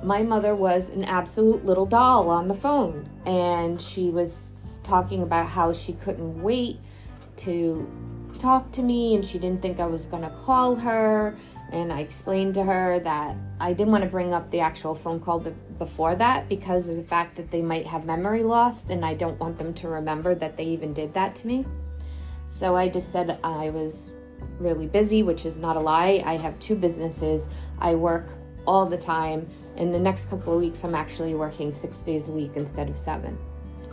my 0.04 0.22
mother 0.22 0.56
was 0.56 0.90
an 0.90 1.04
absolute 1.06 1.66
little 1.66 1.86
doll 1.86 2.30
on 2.30 2.48
the 2.48 2.54
phone 2.54 3.10
and 3.26 3.82
she 3.82 4.10
was 4.10 4.80
talking 4.84 5.24
about 5.24 5.48
how 5.48 5.74
she 5.74 5.94
couldn't 5.94 6.42
wait 6.44 6.78
to 7.38 7.90
talk 8.40 8.72
to 8.74 8.82
me 8.82 9.16
and 9.16 9.26
she 9.26 9.40
didn't 9.40 9.62
think 9.62 9.80
I 9.80 9.86
was 9.86 10.06
going 10.06 10.24
to 10.24 10.30
call 10.30 10.76
her 10.76 11.38
and 11.72 11.92
I 11.92 12.02
explained 12.02 12.54
to 12.56 12.64
her 12.64 13.00
that 13.00 13.36
I 13.60 13.74
didn't 13.74 13.92
want 13.92 14.04
to 14.04 14.10
bring 14.10 14.34
up 14.34 14.52
the 14.52 14.60
actual 14.60 14.94
phone 14.94 15.20
call 15.20 15.40
be- 15.40 15.54
before 15.80 16.16
that 16.16 16.48
because 16.48 16.90
of 16.90 16.98
the 16.98 17.04
fact 17.04 17.36
that 17.38 17.52
they 17.52 17.62
might 17.62 17.86
have 17.86 18.06
memory 18.06 18.44
lost 18.44 18.90
and 18.90 19.04
I 19.04 19.14
don't 19.14 19.40
want 19.40 19.58
them 19.58 19.74
to 19.76 19.88
remember 19.88 20.36
that 20.36 20.58
they 20.58 20.66
even 20.66 20.94
did 20.94 21.14
that 21.14 21.36
to 21.38 21.48
me. 21.48 21.66
So 22.46 22.76
I 22.76 22.90
just 22.90 23.12
said 23.12 23.40
I 23.44 23.70
was 23.70 24.14
really 24.60 24.88
busy, 24.88 25.24
which 25.24 25.46
is 25.46 25.58
not 25.58 25.76
a 25.76 25.80
lie. 25.80 26.22
I 26.26 26.38
have 26.38 26.58
two 26.60 26.76
businesses. 26.76 27.50
I 27.80 27.96
work 27.96 28.28
all 28.68 28.86
the 28.86 28.98
time 28.98 29.50
in 29.78 29.92
the 29.92 30.00
next 30.00 30.30
couple 30.30 30.54
of 30.54 30.62
weeks, 30.62 30.84
I'm 30.84 30.96
actually 30.96 31.36
working 31.36 31.74
six 31.74 32.00
days 32.00 32.30
a 32.30 32.32
week 32.32 32.52
instead 32.56 32.90
of 32.90 32.98
seven. 32.98 33.38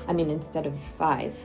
I 0.06 0.12
mean, 0.12 0.30
instead 0.30 0.66
of 0.66 0.78
five. 0.78 1.36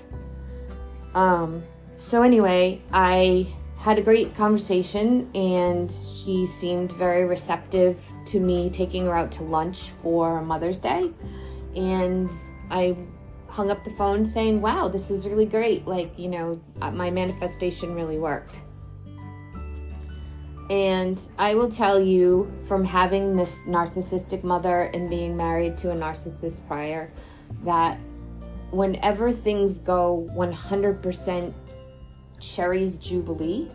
Um, 1.15 1.63
so, 1.97 2.21
anyway, 2.21 2.81
I 2.93 3.47
had 3.77 3.97
a 3.97 4.01
great 4.01 4.35
conversation 4.35 5.29
and 5.35 5.91
she 5.91 6.45
seemed 6.45 6.91
very 6.91 7.25
receptive 7.25 7.99
to 8.25 8.39
me 8.39 8.69
taking 8.69 9.05
her 9.05 9.15
out 9.15 9.31
to 9.31 9.43
lunch 9.43 9.89
for 10.01 10.41
Mother's 10.41 10.79
Day. 10.79 11.11
And 11.75 12.29
I 12.69 12.95
hung 13.49 13.71
up 13.71 13.83
the 13.83 13.89
phone 13.91 14.25
saying, 14.25 14.61
Wow, 14.61 14.87
this 14.87 15.09
is 15.09 15.27
really 15.27 15.47
great. 15.47 15.87
Like, 15.87 16.17
you 16.19 16.27
know, 16.27 16.61
uh, 16.81 16.91
my 16.91 17.09
manifestation 17.09 17.95
really 17.95 18.19
worked. 18.19 18.61
And 20.69 21.19
I 21.39 21.55
will 21.55 21.71
tell 21.71 21.99
you 21.99 22.51
from 22.67 22.85
having 22.85 23.35
this 23.35 23.63
narcissistic 23.63 24.43
mother 24.43 24.83
and 24.93 25.09
being 25.09 25.35
married 25.35 25.77
to 25.79 25.91
a 25.91 25.95
narcissist 25.95 26.67
prior 26.67 27.11
that 27.63 27.97
whenever 28.71 29.31
things 29.31 29.79
go 29.79 30.27
100% 30.35 31.53
Cherries 32.39 32.97
Jubilee, 32.97 33.71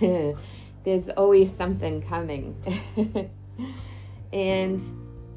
there's 0.00 1.08
always 1.10 1.52
something 1.52 2.02
coming. 2.02 2.56
and 4.32 4.80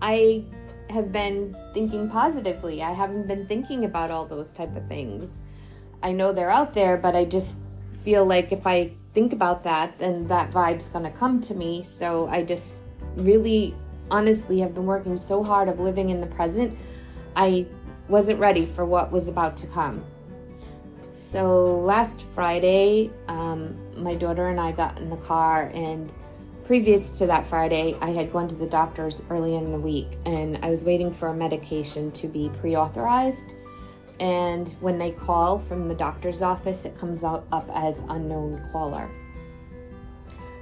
I 0.02 0.46
have 0.90 1.12
been 1.12 1.56
thinking 1.74 2.10
positively. 2.10 2.84
I 2.84 2.92
haven't 2.92 3.28
been 3.28 3.48
thinking 3.48 3.86
about 3.86 4.12
all 4.12 4.26
those 4.26 4.54
type 4.54 4.76
of 4.76 4.88
things. 4.88 5.42
I 6.02 6.12
know 6.12 6.34
they're 6.34 6.52
out 6.52 6.74
there, 6.74 6.98
but 6.98 7.16
I 7.16 7.26
just 7.26 7.60
feel 8.04 8.26
like 8.26 8.52
if 8.52 8.68
I 8.68 8.92
think 9.14 9.34
about 9.34 9.64
that, 9.64 9.98
then 10.00 10.28
that 10.28 10.52
vibe's 10.52 10.90
gonna 10.90 11.12
come 11.12 11.40
to 11.42 11.56
me. 11.56 11.84
So 11.84 12.28
I 12.28 12.44
just 12.44 12.84
really 13.16 13.76
honestly 14.12 14.60
have 14.60 14.74
been 14.74 14.86
working 14.86 15.18
so 15.18 15.44
hard 15.44 15.70
of 15.70 15.80
living 15.80 16.10
in 16.10 16.22
the 16.22 16.28
present. 16.28 16.78
I 17.36 17.66
wasn't 18.08 18.40
ready 18.40 18.66
for 18.66 18.86
what 18.86 19.12
was 19.12 19.28
about 19.28 19.58
to 19.58 19.68
come. 19.68 20.04
So 21.24 21.80
last 21.80 22.22
Friday, 22.36 23.10
um, 23.28 23.76
my 23.96 24.16
daughter 24.16 24.50
and 24.50 24.60
I 24.60 24.72
got 24.72 24.98
in 24.98 25.10
the 25.10 25.18
car, 25.18 25.72
and 25.74 26.12
previous 26.66 27.18
to 27.18 27.28
that 27.28 27.46
Friday, 27.46 27.96
I 28.02 28.12
had 28.12 28.32
gone 28.32 28.48
to 28.50 28.56
the 28.56 28.68
doctor's 28.68 29.24
early 29.30 29.56
in 29.56 29.72
the 29.72 29.80
week, 29.80 30.08
and 30.26 30.58
I 30.62 30.70
was 30.70 30.84
waiting 30.84 31.12
for 31.12 31.30
a 31.30 31.34
medication 31.34 32.12
to 32.12 32.28
be 32.28 32.52
pre 32.60 32.76
authorized 32.76 33.56
and 34.20 34.70
when 34.80 34.98
they 34.98 35.12
call 35.12 35.60
from 35.60 35.88
the 35.88 35.96
doctor's 35.96 36.42
office, 36.42 36.86
it 36.86 36.98
comes 36.98 37.24
out 37.24 37.46
up 37.52 37.70
as 37.74 38.04
unknown 38.10 38.62
caller. 38.72 39.10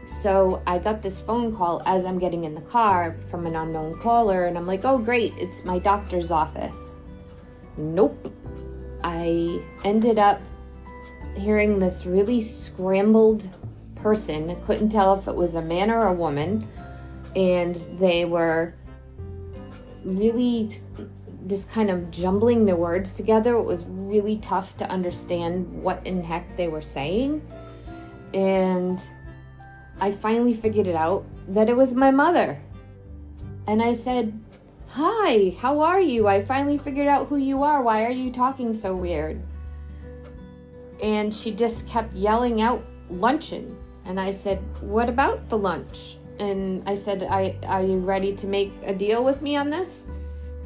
So 0.08 0.62
I 0.66 0.80
got 0.80 1.02
this 1.02 1.22
phone 1.22 1.56
call 1.56 1.82
as 1.86 2.06
I'm 2.06 2.20
getting 2.20 2.44
in 2.44 2.56
the 2.56 2.62
car 2.62 3.16
from 3.30 3.46
an 3.46 3.56
unknown 3.56 4.00
caller, 4.00 4.46
and 4.46 4.58
I'm 4.58 4.68
like, 4.68 4.84
oh, 4.84 4.98
great, 4.98 5.34
it's 5.38 5.64
my 5.64 5.80
doctor's 5.80 6.32
office. 6.32 6.96
Nope. 7.78 8.34
I 9.04 9.64
ended 9.84 10.20
up 10.20 10.42
hearing 11.36 11.80
this 11.80 12.06
really 12.06 12.42
scrambled 12.42 13.50
person. 13.96 14.50
I 14.50 14.56
couldn't 14.56 14.90
tell 14.90 15.18
if 15.18 15.28
it 15.28 15.36
was 15.36 15.56
a 15.56 15.62
man 15.62 15.90
or 15.92 16.08
a 16.08 16.14
woman, 16.14 16.68
and 17.36 17.76
they 18.00 18.26
were 18.26 18.74
really 20.04 20.72
just 21.48 21.70
kind 21.70 21.90
of 21.90 22.12
jumbling 22.12 22.66
the 22.66 22.76
words 22.76 23.14
together. 23.14 23.56
It 23.56 23.64
was 23.64 23.86
really 23.86 24.38
tough 24.38 24.78
to 24.78 24.90
understand 24.90 25.84
what 25.84 26.06
in 26.06 26.24
heck 26.24 26.58
they 26.58 26.68
were 26.68 26.82
saying. 26.82 27.46
And 28.34 29.02
I 30.00 30.12
finally 30.12 30.54
figured 30.54 30.88
it 30.88 30.96
out 30.96 31.26
that 31.48 31.70
it 31.70 31.76
was 31.76 31.94
my 31.94 32.12
mother. 32.12 32.60
And 33.68 33.82
I 33.82 33.94
said, 33.94 34.40
Hi, 34.90 35.56
how 35.60 35.80
are 35.80 36.02
you? 36.02 36.28
I 36.28 36.42
finally 36.42 36.78
figured 36.78 37.08
out 37.08 37.28
who 37.28 37.38
you 37.38 37.64
are. 37.64 37.82
Why 37.82 38.04
are 38.06 38.12
you 38.12 38.32
talking 38.32 38.74
so 38.74 38.94
weird? 38.94 39.42
And 41.02 41.34
she 41.34 41.52
just 41.52 41.88
kept 41.88 42.14
yelling 42.14 42.62
out 42.62 42.84
luncheon. 43.10 43.76
And 44.06 44.20
I 44.20 44.32
said, 44.32 44.60
What 44.82 45.10
about 45.10 45.50
the 45.50 45.58
lunch? 45.58 46.18
And 46.40 46.88
I 46.88 46.96
said, 46.96 47.24
I, 47.24 47.56
Are 47.68 47.84
you 47.84 47.98
ready 47.98 48.34
to 48.36 48.48
make 48.48 48.74
a 48.84 48.94
deal 48.94 49.24
with 49.24 49.42
me 49.42 49.56
on 49.56 49.70
this? 49.70 50.08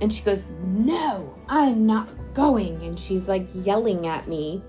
And 0.01 0.11
she 0.11 0.23
goes, 0.23 0.45
No, 0.63 1.33
I'm 1.47 1.85
not 1.85 2.09
going. 2.33 2.81
And 2.83 2.99
she's 2.99 3.27
like 3.29 3.47
yelling 3.53 4.07
at 4.07 4.27
me, 4.27 4.61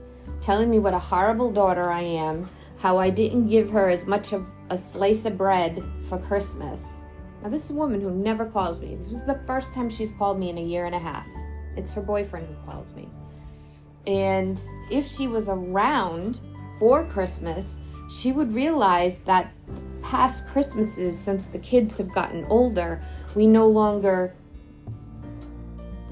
telling 0.42 0.70
me 0.70 0.78
what 0.78 0.94
a 0.94 0.98
horrible 0.98 1.52
daughter 1.52 1.90
I 1.90 2.02
am, 2.02 2.48
how 2.78 2.98
I 2.98 3.10
didn't 3.10 3.48
give 3.48 3.70
her 3.70 3.90
as 3.90 4.06
much 4.06 4.32
of 4.32 4.46
a 4.70 4.78
slice 4.78 5.24
of 5.24 5.36
bread 5.36 5.82
for 6.08 6.18
Christmas. 6.18 7.04
Now, 7.42 7.48
this 7.50 7.64
is 7.66 7.70
a 7.70 7.74
woman 7.74 8.00
who 8.00 8.10
never 8.10 8.46
calls 8.46 8.80
me. 8.80 8.94
This 8.96 9.08
was 9.08 9.24
the 9.24 9.40
first 9.46 9.74
time 9.74 9.88
she's 9.88 10.10
called 10.12 10.38
me 10.38 10.50
in 10.50 10.58
a 10.58 10.62
year 10.62 10.86
and 10.86 10.94
a 10.94 10.98
half. 10.98 11.26
It's 11.76 11.92
her 11.92 12.00
boyfriend 12.00 12.48
who 12.48 12.70
calls 12.70 12.92
me. 12.94 13.08
And 14.06 14.60
if 14.90 15.06
she 15.06 15.26
was 15.26 15.48
around 15.48 16.40
for 16.78 17.04
Christmas, 17.04 17.80
she 18.10 18.32
would 18.32 18.54
realize 18.54 19.20
that 19.20 19.52
past 20.02 20.46
Christmases, 20.46 21.18
since 21.18 21.46
the 21.46 21.58
kids 21.58 21.98
have 21.98 22.14
gotten 22.14 22.44
older, 22.46 23.02
we 23.34 23.46
no 23.46 23.66
longer 23.66 24.34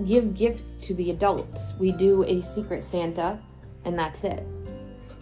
give 0.06 0.34
gifts 0.34 0.74
to 0.76 0.94
the 0.94 1.10
adults. 1.10 1.74
We 1.78 1.92
do 1.92 2.24
a 2.24 2.40
secret 2.40 2.82
Santa, 2.82 3.38
and 3.84 3.96
that's 3.98 4.24
it. 4.24 4.44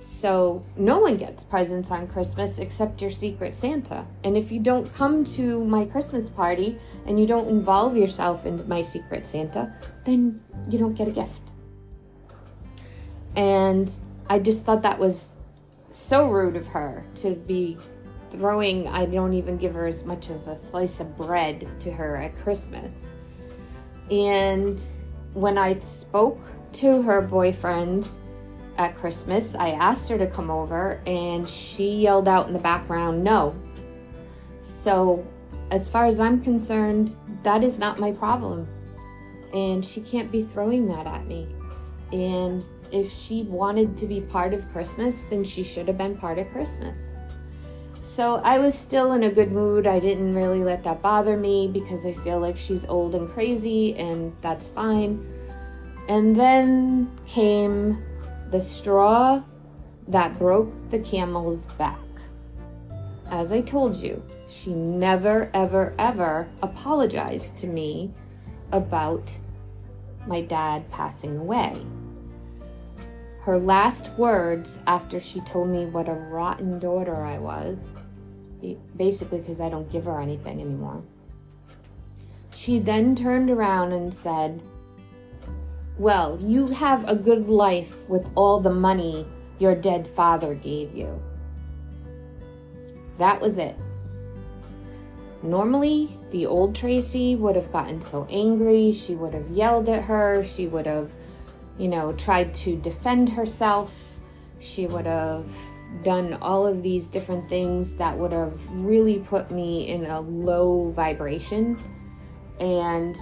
So 0.02 0.64
no 0.76 0.98
one 0.98 1.16
gets 1.16 1.44
presents 1.44 1.90
on 1.90 2.06
Christmas 2.06 2.58
except 2.58 3.00
your 3.02 3.10
secret 3.10 3.54
Santa. 3.54 4.06
And 4.24 4.36
if 4.36 4.50
you 4.50 4.60
don't 4.60 4.92
come 4.94 5.24
to 5.24 5.64
my 5.64 5.84
Christmas 5.84 6.28
party 6.28 6.78
and 7.06 7.20
you 7.20 7.26
don't 7.26 7.48
involve 7.48 7.96
yourself 7.96 8.46
in 8.46 8.66
my 8.68 8.82
secret 8.82 9.26
Santa, 9.26 9.72
then 10.04 10.40
you 10.68 10.78
don't 10.78 10.94
get 10.94 11.08
a 11.08 11.12
gift. 11.12 11.51
And 13.36 13.90
I 14.28 14.38
just 14.38 14.64
thought 14.64 14.82
that 14.82 14.98
was 14.98 15.34
so 15.90 16.28
rude 16.28 16.56
of 16.56 16.66
her 16.68 17.04
to 17.16 17.34
be 17.34 17.76
throwing, 18.30 18.88
I 18.88 19.06
don't 19.06 19.34
even 19.34 19.58
give 19.58 19.74
her 19.74 19.86
as 19.86 20.04
much 20.04 20.30
of 20.30 20.48
a 20.48 20.56
slice 20.56 21.00
of 21.00 21.16
bread 21.16 21.68
to 21.80 21.92
her 21.92 22.16
at 22.16 22.36
Christmas. 22.38 23.08
And 24.10 24.80
when 25.34 25.58
I 25.58 25.78
spoke 25.80 26.38
to 26.74 27.02
her 27.02 27.20
boyfriend 27.20 28.08
at 28.78 28.96
Christmas, 28.96 29.54
I 29.54 29.70
asked 29.70 30.08
her 30.08 30.18
to 30.18 30.26
come 30.26 30.50
over 30.50 31.00
and 31.06 31.48
she 31.48 31.90
yelled 31.92 32.28
out 32.28 32.46
in 32.46 32.52
the 32.52 32.58
background, 32.58 33.22
no. 33.22 33.54
So, 34.60 35.26
as 35.70 35.88
far 35.88 36.06
as 36.06 36.20
I'm 36.20 36.42
concerned, 36.42 37.16
that 37.42 37.64
is 37.64 37.78
not 37.78 37.98
my 37.98 38.12
problem. 38.12 38.68
And 39.52 39.84
she 39.84 40.00
can't 40.00 40.30
be 40.30 40.42
throwing 40.42 40.86
that 40.88 41.06
at 41.06 41.26
me. 41.26 41.48
And 42.12 42.66
if 42.92 43.10
she 43.10 43.42
wanted 43.44 43.96
to 43.96 44.06
be 44.06 44.20
part 44.20 44.52
of 44.52 44.70
Christmas, 44.70 45.22
then 45.22 45.42
she 45.42 45.64
should 45.64 45.88
have 45.88 45.98
been 45.98 46.16
part 46.16 46.38
of 46.38 46.48
Christmas. 46.50 47.16
So 48.02 48.36
I 48.44 48.58
was 48.58 48.78
still 48.78 49.12
in 49.12 49.22
a 49.22 49.30
good 49.30 49.52
mood. 49.52 49.86
I 49.86 49.98
didn't 49.98 50.34
really 50.34 50.62
let 50.62 50.84
that 50.84 51.00
bother 51.00 51.36
me 51.36 51.68
because 51.72 52.04
I 52.04 52.12
feel 52.12 52.38
like 52.40 52.56
she's 52.56 52.84
old 52.84 53.14
and 53.14 53.28
crazy, 53.28 53.94
and 53.94 54.32
that's 54.42 54.68
fine. 54.68 55.26
And 56.08 56.36
then 56.36 57.10
came 57.26 58.02
the 58.50 58.60
straw 58.60 59.42
that 60.08 60.38
broke 60.38 60.72
the 60.90 60.98
camel's 60.98 61.66
back. 61.78 61.98
As 63.30 63.50
I 63.52 63.62
told 63.62 63.96
you, 63.96 64.22
she 64.50 64.74
never, 64.74 65.50
ever, 65.54 65.94
ever 65.98 66.48
apologized 66.60 67.56
to 67.58 67.66
me 67.66 68.12
about 68.72 69.38
my 70.26 70.42
dad 70.42 70.90
passing 70.90 71.38
away. 71.38 71.82
Her 73.44 73.58
last 73.58 74.08
words 74.18 74.78
after 74.86 75.18
she 75.18 75.40
told 75.40 75.68
me 75.68 75.86
what 75.86 76.08
a 76.08 76.12
rotten 76.12 76.78
daughter 76.78 77.24
I 77.24 77.38
was, 77.38 78.04
basically 78.96 79.38
because 79.38 79.60
I 79.60 79.68
don't 79.68 79.90
give 79.90 80.04
her 80.04 80.20
anything 80.20 80.60
anymore, 80.60 81.02
she 82.54 82.78
then 82.78 83.16
turned 83.16 83.50
around 83.50 83.92
and 83.92 84.14
said, 84.14 84.62
Well, 85.98 86.38
you 86.40 86.68
have 86.68 87.08
a 87.08 87.16
good 87.16 87.48
life 87.48 88.08
with 88.08 88.30
all 88.36 88.60
the 88.60 88.70
money 88.70 89.26
your 89.58 89.74
dead 89.74 90.06
father 90.06 90.54
gave 90.54 90.94
you. 90.94 91.20
That 93.18 93.40
was 93.40 93.58
it. 93.58 93.76
Normally, 95.42 96.16
the 96.30 96.46
old 96.46 96.76
Tracy 96.76 97.34
would 97.34 97.56
have 97.56 97.72
gotten 97.72 98.00
so 98.00 98.26
angry, 98.30 98.92
she 98.92 99.16
would 99.16 99.34
have 99.34 99.50
yelled 99.50 99.88
at 99.88 100.04
her, 100.04 100.44
she 100.44 100.68
would 100.68 100.86
have, 100.86 101.12
you 101.78 101.88
know, 101.88 102.12
tried 102.12 102.54
to 102.54 102.76
defend 102.76 103.28
herself, 103.28 104.18
she 104.58 104.86
would 104.86 105.06
have 105.06 105.48
done 106.02 106.34
all 106.40 106.66
of 106.66 106.82
these 106.82 107.08
different 107.08 107.48
things 107.48 107.94
that 107.96 108.16
would 108.16 108.32
have 108.32 108.58
really 108.70 109.18
put 109.18 109.50
me 109.50 109.88
in 109.88 110.06
a 110.06 110.20
low 110.20 110.90
vibration 110.92 111.76
and 112.60 113.16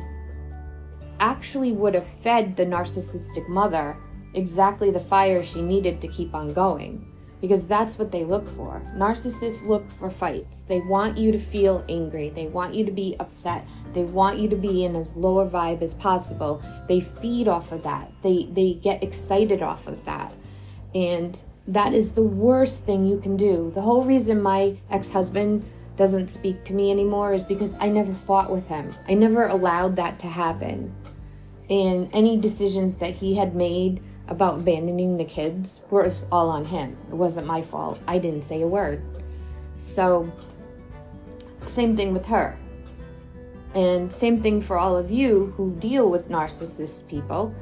actually 1.18 1.72
would 1.72 1.94
have 1.94 2.06
fed 2.06 2.56
the 2.56 2.64
narcissistic 2.64 3.48
mother 3.48 3.96
exactly 4.34 4.90
the 4.90 5.00
fire 5.00 5.42
she 5.42 5.60
needed 5.60 6.00
to 6.00 6.08
keep 6.08 6.34
on 6.34 6.52
going 6.52 7.04
because 7.40 7.66
that's 7.66 7.98
what 7.98 8.12
they 8.12 8.24
look 8.24 8.46
for. 8.46 8.82
Narcissists 8.96 9.66
look 9.66 9.90
for 9.90 10.10
fights. 10.10 10.62
They 10.62 10.80
want 10.80 11.16
you 11.16 11.32
to 11.32 11.38
feel 11.38 11.84
angry. 11.88 12.30
They 12.30 12.46
want 12.46 12.74
you 12.74 12.84
to 12.84 12.92
be 12.92 13.16
upset. 13.18 13.66
They 13.94 14.04
want 14.04 14.38
you 14.38 14.48
to 14.48 14.56
be 14.56 14.84
in 14.84 14.94
as 14.96 15.16
low 15.16 15.40
a 15.40 15.48
vibe 15.48 15.82
as 15.82 15.94
possible. 15.94 16.62
They 16.88 17.00
feed 17.00 17.48
off 17.48 17.72
of 17.72 17.82
that. 17.84 18.10
They 18.22 18.48
they 18.52 18.74
get 18.74 19.02
excited 19.02 19.62
off 19.62 19.86
of 19.86 20.04
that. 20.04 20.32
And 20.94 21.42
that 21.66 21.94
is 21.94 22.12
the 22.12 22.22
worst 22.22 22.84
thing 22.84 23.04
you 23.04 23.18
can 23.18 23.36
do. 23.36 23.70
The 23.74 23.82
whole 23.82 24.04
reason 24.04 24.42
my 24.42 24.76
ex-husband 24.90 25.64
doesn't 25.96 26.28
speak 26.28 26.64
to 26.64 26.74
me 26.74 26.90
anymore 26.90 27.32
is 27.32 27.44
because 27.44 27.74
I 27.78 27.88
never 27.88 28.12
fought 28.12 28.50
with 28.50 28.66
him. 28.66 28.94
I 29.06 29.14
never 29.14 29.46
allowed 29.46 29.96
that 29.96 30.18
to 30.20 30.26
happen. 30.26 30.94
And 31.68 32.10
any 32.12 32.36
decisions 32.36 32.96
that 32.96 33.14
he 33.14 33.36
had 33.36 33.54
made 33.54 34.02
about 34.30 34.60
abandoning 34.60 35.16
the 35.16 35.24
kids 35.24 35.82
was 35.90 36.24
all 36.30 36.48
on 36.48 36.64
him. 36.64 36.96
It 37.08 37.14
wasn't 37.14 37.46
my 37.46 37.62
fault. 37.62 38.00
I 38.06 38.18
didn't 38.18 38.42
say 38.42 38.62
a 38.62 38.66
word. 38.66 39.02
So, 39.76 40.32
same 41.60 41.96
thing 41.96 42.12
with 42.12 42.26
her. 42.26 42.56
And 43.74 44.12
same 44.12 44.40
thing 44.40 44.60
for 44.60 44.78
all 44.78 44.96
of 44.96 45.10
you 45.10 45.52
who 45.56 45.74
deal 45.76 46.10
with 46.10 46.28
narcissist 46.28 47.06
people 47.08 47.54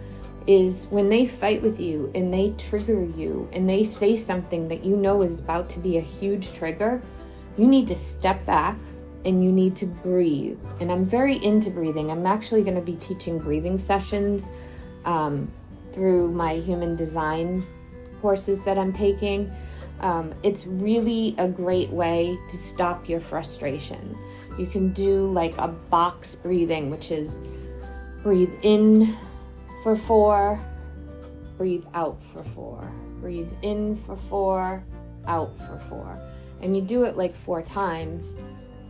is 0.47 0.87
when 0.87 1.11
they 1.11 1.27
fight 1.27 1.61
with 1.61 1.79
you 1.79 2.11
and 2.15 2.33
they 2.33 2.55
trigger 2.57 3.05
you 3.05 3.49
and 3.53 3.69
they 3.69 3.85
say 3.85 4.17
something 4.17 4.69
that 4.69 4.83
you 4.83 4.97
know 4.97 5.21
is 5.23 5.41
about 5.41 5.69
to 5.71 5.79
be 5.79 5.99
a 5.99 6.01
huge 6.01 6.55
trigger, 6.55 7.03
you 7.59 7.67
need 7.67 7.89
to 7.89 7.97
step 7.97 8.45
back 8.47 8.77
and 9.25 9.45
you 9.45 9.53
need 9.53 9.77
to 9.77 9.87
breathe. 9.87 10.59
And 10.81 10.91
I'm 10.91 11.05
very 11.05 11.43
into 11.45 11.71
breathing. 11.71 12.11
I'm 12.11 12.25
actually 12.25 12.63
going 12.63 12.77
to 12.77 12.83
be 12.83 12.97
teaching 12.97 13.39
breathing 13.39 13.77
sessions 13.77 14.49
um, 15.05 15.51
through 15.99 16.31
my 16.31 16.55
human 16.55 16.95
design 16.95 17.67
courses 18.23 18.63
that 18.63 18.79
I'm 18.79 18.93
taking. 18.93 19.51
Um, 19.99 20.33
it's 20.45 20.65
really 20.65 21.35
a 21.39 21.49
great 21.49 21.91
way 21.91 22.39
to 22.51 22.57
stop 22.57 23.09
your 23.09 23.19
frustration. 23.19 24.17
You 24.57 24.67
can 24.67 24.93
do 24.93 25.31
like 25.33 25.59
a 25.59 25.67
box 25.67 26.37
breathing, 26.37 26.89
which 26.89 27.11
is 27.11 27.41
breathe 28.23 28.53
in 28.63 29.17
for 29.83 29.97
four, 29.97 30.61
breathe 31.57 31.85
out 31.95 32.23
for 32.23 32.45
four, 32.45 32.93
breathe 33.21 33.51
in 33.63 33.97
for 33.97 34.17
four, 34.17 34.85
out 35.27 35.59
for 35.67 35.81
four. 35.89 36.23
And 36.63 36.77
you 36.77 36.83
do 36.83 37.03
it 37.03 37.17
like 37.17 37.35
four 37.35 37.61
times, 37.61 38.41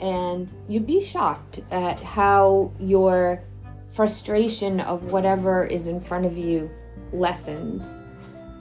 and 0.02 0.52
you'd 0.68 0.86
be 0.86 1.00
shocked 1.00 1.60
at 1.70 1.98
how 2.00 2.70
your 2.78 3.42
frustration 3.88 4.80
of 4.80 5.10
whatever 5.10 5.64
is 5.64 5.86
in 5.86 6.00
front 6.00 6.26
of 6.26 6.36
you 6.36 6.70
lessens. 7.12 8.02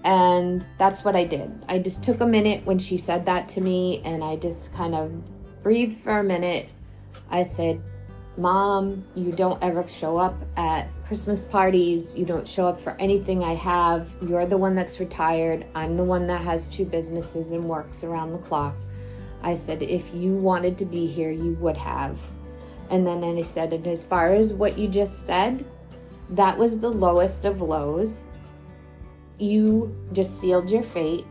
And 0.03 0.63
that's 0.77 1.03
what 1.03 1.15
I 1.15 1.25
did. 1.25 1.51
I 1.67 1.79
just 1.79 2.03
took 2.03 2.21
a 2.21 2.27
minute 2.27 2.65
when 2.65 2.77
she 2.79 2.97
said 2.97 3.25
that 3.25 3.49
to 3.49 3.61
me 3.61 4.01
and 4.05 4.23
I 4.23 4.37
just 4.37 4.73
kind 4.73 4.95
of 4.95 5.11
breathed 5.63 5.99
for 5.99 6.19
a 6.19 6.23
minute. 6.23 6.69
I 7.29 7.43
said, 7.43 7.81
Mom, 8.37 9.03
you 9.15 9.31
don't 9.31 9.61
ever 9.63 9.85
show 9.87 10.17
up 10.17 10.35
at 10.55 10.87
Christmas 11.05 11.43
parties. 11.43 12.15
You 12.15 12.23
don't 12.23 12.47
show 12.47 12.67
up 12.67 12.79
for 12.79 12.95
anything 12.99 13.43
I 13.43 13.55
have. 13.55 14.15
You're 14.21 14.45
the 14.45 14.57
one 14.57 14.75
that's 14.75 14.99
retired. 14.99 15.65
I'm 15.73 15.97
the 15.97 16.03
one 16.03 16.27
that 16.27 16.41
has 16.41 16.67
two 16.67 16.85
businesses 16.85 17.51
and 17.51 17.67
works 17.67 18.03
around 18.03 18.33
the 18.33 18.37
clock. 18.37 18.75
I 19.41 19.55
said, 19.55 19.81
if 19.81 20.13
you 20.13 20.33
wanted 20.35 20.77
to 20.77 20.85
be 20.85 21.07
here, 21.07 21.31
you 21.31 21.53
would 21.55 21.77
have. 21.77 22.19
And 22.89 23.05
then 23.05 23.23
I 23.23 23.41
said, 23.41 23.73
and 23.73 23.85
as 23.87 24.05
far 24.05 24.33
as 24.33 24.53
what 24.53 24.77
you 24.77 24.87
just 24.87 25.25
said, 25.25 25.65
that 26.29 26.57
was 26.57 26.79
the 26.79 26.91
lowest 26.91 27.43
of 27.43 27.61
lows 27.61 28.23
you 29.39 29.95
just 30.13 30.39
sealed 30.39 30.69
your 30.69 30.83
fate. 30.83 31.25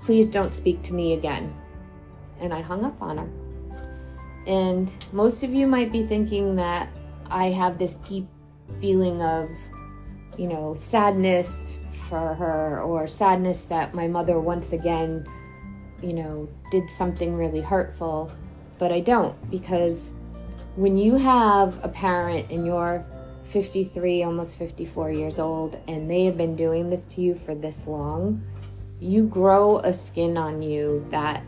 Please 0.00 0.30
don't 0.30 0.54
speak 0.54 0.82
to 0.84 0.94
me 0.94 1.14
again. 1.14 1.54
And 2.40 2.52
I 2.52 2.60
hung 2.60 2.84
up 2.84 3.00
on 3.00 3.18
her. 3.18 3.28
And 4.46 4.94
most 5.12 5.42
of 5.42 5.52
you 5.52 5.66
might 5.66 5.90
be 5.90 6.06
thinking 6.06 6.56
that 6.56 6.88
I 7.28 7.46
have 7.46 7.78
this 7.78 7.96
deep 7.96 8.28
feeling 8.80 9.22
of, 9.22 9.50
you 10.36 10.46
know, 10.46 10.74
sadness 10.74 11.72
for 12.08 12.34
her 12.34 12.80
or 12.82 13.06
sadness 13.06 13.64
that 13.64 13.94
my 13.94 14.06
mother 14.06 14.38
once 14.38 14.72
again, 14.72 15.26
you 16.02 16.12
know, 16.12 16.48
did 16.70 16.88
something 16.90 17.34
really 17.34 17.60
hurtful. 17.60 18.30
But 18.78 18.92
I 18.92 19.00
don't 19.00 19.50
because 19.50 20.14
when 20.76 20.96
you 20.96 21.16
have 21.16 21.82
a 21.82 21.88
parent 21.88 22.50
in 22.50 22.64
your 22.64 23.04
53, 23.46 24.24
almost 24.24 24.58
54 24.58 25.12
years 25.12 25.38
old, 25.38 25.78
and 25.86 26.10
they 26.10 26.24
have 26.24 26.36
been 26.36 26.56
doing 26.56 26.90
this 26.90 27.04
to 27.04 27.20
you 27.20 27.34
for 27.34 27.54
this 27.54 27.86
long, 27.86 28.42
you 28.98 29.24
grow 29.24 29.78
a 29.78 29.92
skin 29.92 30.36
on 30.36 30.62
you 30.62 31.06
that 31.10 31.42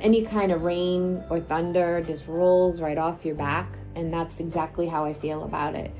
any 0.00 0.24
kind 0.24 0.50
of 0.50 0.64
rain 0.64 1.22
or 1.28 1.40
thunder 1.40 2.00
just 2.02 2.26
rolls 2.26 2.80
right 2.80 2.96
off 2.96 3.24
your 3.24 3.34
back. 3.34 3.68
And 3.94 4.12
that's 4.12 4.40
exactly 4.40 4.88
how 4.88 5.04
I 5.04 5.12
feel 5.12 5.44
about 5.44 5.74
it. 5.74 5.90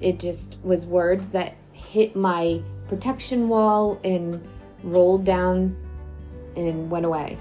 It 0.00 0.18
just 0.18 0.58
was 0.62 0.84
words 0.84 1.28
that 1.28 1.54
hit 1.72 2.16
my 2.16 2.60
protection 2.88 3.48
wall 3.48 3.98
and 4.04 4.46
rolled 4.82 5.24
down 5.24 5.76
and 6.54 6.90
went 6.90 7.06
away. 7.06 7.38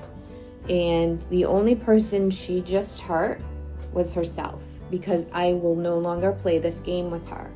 And 0.70 1.22
the 1.30 1.46
only 1.46 1.76
person 1.76 2.30
she 2.30 2.62
just 2.62 3.02
hurt 3.02 3.41
was 3.91 4.13
herself 4.13 4.63
because 4.89 5.28
I 5.32 5.54
will 5.54 5.76
no 5.76 5.98
longer 5.98 6.32
play 6.32 6.60
this 6.60 6.80
game 6.80 7.12
with 7.12 7.28
her. 7.30 7.50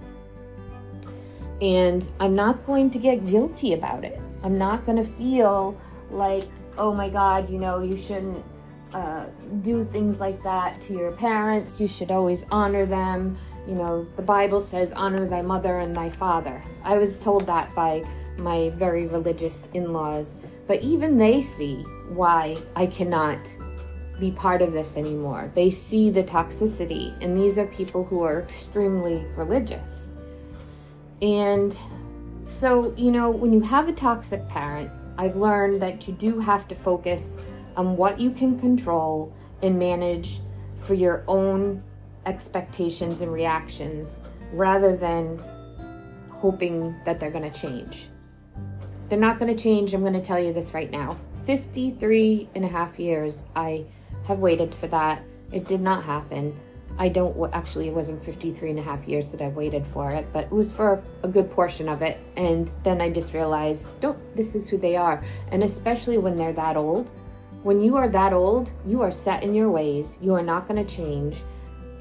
And 1.61 2.07
I'm 2.19 2.35
not 2.35 2.65
going 2.65 2.89
to 2.91 2.99
get 2.99 3.25
guilty 3.25 3.73
about 3.73 4.03
it. 4.03 4.19
I'm 4.43 4.57
not 4.57 4.85
going 4.85 4.97
to 4.97 5.03
feel 5.03 5.79
like, 6.09 6.45
oh 6.77 6.93
my 6.93 7.09
God, 7.09 7.49
you 7.49 7.59
know, 7.59 7.81
you 7.81 7.97
shouldn't 7.97 8.43
uh, 8.93 9.25
do 9.61 9.83
things 9.83 10.19
like 10.19 10.41
that 10.43 10.81
to 10.83 10.93
your 10.93 11.11
parents. 11.11 11.79
You 11.79 11.87
should 11.87 12.11
always 12.11 12.45
honor 12.51 12.85
them. 12.85 13.37
You 13.67 13.75
know, 13.75 14.07
the 14.15 14.21
Bible 14.21 14.61
says, 14.61 14.93
honor 14.93 15.27
thy 15.27 15.41
mother 15.41 15.79
and 15.79 15.95
thy 15.95 16.09
father. 16.09 16.61
I 16.83 16.97
was 16.97 17.19
told 17.19 17.45
that 17.47 17.73
by 17.75 18.03
my 18.37 18.69
very 18.69 19.05
religious 19.05 19.67
in 19.73 19.91
laws, 19.91 20.39
but 20.65 20.81
even 20.81 21.17
they 21.17 21.41
see 21.41 21.83
why 22.07 22.57
I 22.75 22.87
cannot 22.87 23.39
be 24.19 24.31
part 24.31 24.61
of 24.61 24.73
this 24.73 24.97
anymore. 24.97 25.51
They 25.55 25.69
see 25.69 26.09
the 26.09 26.23
toxicity, 26.23 27.15
and 27.21 27.37
these 27.37 27.57
are 27.57 27.67
people 27.67 28.03
who 28.03 28.21
are 28.23 28.39
extremely 28.39 29.25
religious. 29.35 30.11
And 31.21 31.77
so, 32.45 32.93
you 32.95 33.11
know, 33.11 33.29
when 33.29 33.53
you 33.53 33.61
have 33.61 33.87
a 33.87 33.93
toxic 33.93 34.47
parent, 34.49 34.91
I've 35.17 35.35
learned 35.35 35.81
that 35.81 36.07
you 36.07 36.13
do 36.13 36.39
have 36.39 36.67
to 36.69 36.75
focus 36.75 37.43
on 37.75 37.97
what 37.97 38.19
you 38.19 38.31
can 38.31 38.59
control 38.59 39.33
and 39.61 39.77
manage 39.77 40.39
for 40.77 40.93
your 40.93 41.23
own 41.27 41.83
expectations 42.25 43.21
and 43.21 43.31
reactions 43.31 44.21
rather 44.53 44.95
than 44.95 45.39
hoping 46.29 46.95
that 47.05 47.19
they're 47.19 47.31
going 47.31 47.49
to 47.49 47.59
change. 47.59 48.07
They're 49.09 49.19
not 49.19 49.39
going 49.39 49.55
to 49.55 49.61
change. 49.61 49.93
I'm 49.93 50.01
going 50.01 50.13
to 50.13 50.21
tell 50.21 50.39
you 50.39 50.53
this 50.53 50.73
right 50.73 50.89
now. 50.89 51.17
53 51.45 52.49
and 52.55 52.63
a 52.63 52.67
half 52.67 52.99
years, 52.99 53.45
I 53.55 53.85
have 54.29 54.39
waited 54.39 54.73
for 54.73 54.87
that. 54.87 55.23
It 55.51 55.67
did 55.67 55.81
not 55.81 56.03
happen. 56.03 56.57
I 56.99 57.09
don't 57.09 57.51
actually, 57.53 57.87
it 57.87 57.93
wasn't 57.93 58.23
53 58.23 58.69
and 58.69 58.79
a 58.79 58.81
half 58.81 59.07
years 59.07 59.31
that 59.31 59.41
I 59.41 59.47
waited 59.47 59.87
for 59.87 60.11
it, 60.11 60.27
but 60.31 60.45
it 60.45 60.51
was 60.51 60.71
for 60.71 61.01
a 61.23 61.27
good 61.27 61.49
portion 61.49 61.89
of 61.89 62.01
it. 62.01 62.19
And 62.37 62.69
then 62.83 63.01
I 63.01 63.09
just 63.09 63.33
realized, 63.33 63.95
nope, 64.03 64.19
this 64.35 64.53
is 64.53 64.69
who 64.69 64.77
they 64.77 64.95
are. 64.95 65.23
And 65.51 65.63
especially 65.63 66.17
when 66.19 66.37
they're 66.37 66.53
that 66.53 66.77
old, 66.77 67.09
when 67.63 67.81
you 67.81 67.95
are 67.95 68.07
that 68.09 68.31
old, 68.31 68.71
you 68.85 69.01
are 69.01 69.11
set 69.11 69.43
in 69.43 69.55
your 69.55 69.71
ways. 69.71 70.17
You 70.21 70.35
are 70.35 70.43
not 70.43 70.67
going 70.67 70.85
to 70.85 70.95
change. 70.95 71.41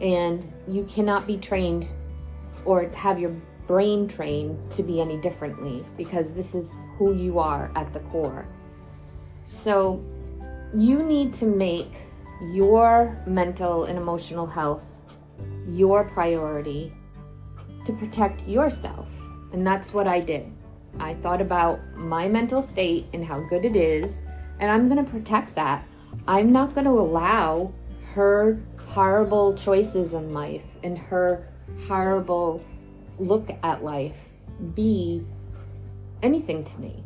And 0.01 0.47
you 0.69 0.85
cannot 0.85 1.27
be 1.27 1.39
trained 1.39 1.93
or 2.65 2.89
have 2.91 3.19
your 3.19 3.35
brain 3.67 4.07
trained 4.07 4.73
to 4.75 4.83
be 4.83 5.01
any 5.01 5.17
differently 5.17 5.85
because 5.97 6.35
this 6.35 6.55
is 6.55 6.85
who 6.99 7.15
you 7.15 7.39
are 7.39 7.71
at 7.75 7.91
the 7.95 8.01
core. 8.01 8.47
So 9.45 10.05
you 10.75 11.03
need 11.03 11.33
to 11.35 11.47
make 11.47 11.93
your 12.41 13.17
mental 13.27 13.85
and 13.85 13.99
emotional 13.99 14.47
health 14.47 14.99
your 15.69 16.05
priority 16.05 16.93
to 17.85 17.93
protect 17.93 18.47
yourself. 18.49 19.09
And 19.53 19.67
that's 19.67 19.93
what 19.93 20.07
I 20.07 20.21
did. 20.21 20.51
I 20.99 21.15
thought 21.15 21.41
about 21.41 21.81
my 21.95 22.29
mental 22.29 22.63
state 22.63 23.07
and 23.13 23.25
how 23.25 23.41
good 23.49 23.65
it 23.65 23.77
is, 23.77 24.27
and 24.59 24.71
I'm 24.71 24.89
going 24.89 25.05
to 25.05 25.11
protect 25.11 25.55
that. 25.55 25.87
I'm 26.27 26.53
not 26.53 26.75
going 26.75 26.87
to 26.87 26.91
allow 26.91 27.73
her 28.15 28.61
horrible 28.79 29.55
choices 29.55 30.15
in 30.15 30.33
life 30.33 30.77
and 30.83 30.99
her 30.99 31.47
horrible 31.87 32.65
look 33.19 33.51
at 33.63 33.85
life 33.85 34.17
be 34.75 35.23
anything 36.23 36.65
to 36.65 36.81
me 36.81 37.05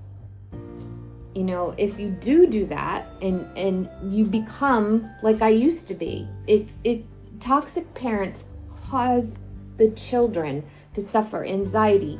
you 1.34 1.42
know 1.42 1.74
if 1.78 1.98
you 1.98 2.10
do 2.10 2.46
do 2.46 2.66
that 2.66 3.06
and 3.22 3.46
and 3.56 3.88
you 4.14 4.24
become 4.24 5.10
like 5.22 5.40
i 5.40 5.48
used 5.48 5.86
to 5.86 5.94
be 5.94 6.28
it 6.46 6.72
it 6.84 7.04
toxic 7.40 7.92
parents 7.94 8.46
cause 8.68 9.38
the 9.78 9.90
children 9.92 10.64
to 10.92 11.00
suffer 11.00 11.44
anxiety 11.44 12.18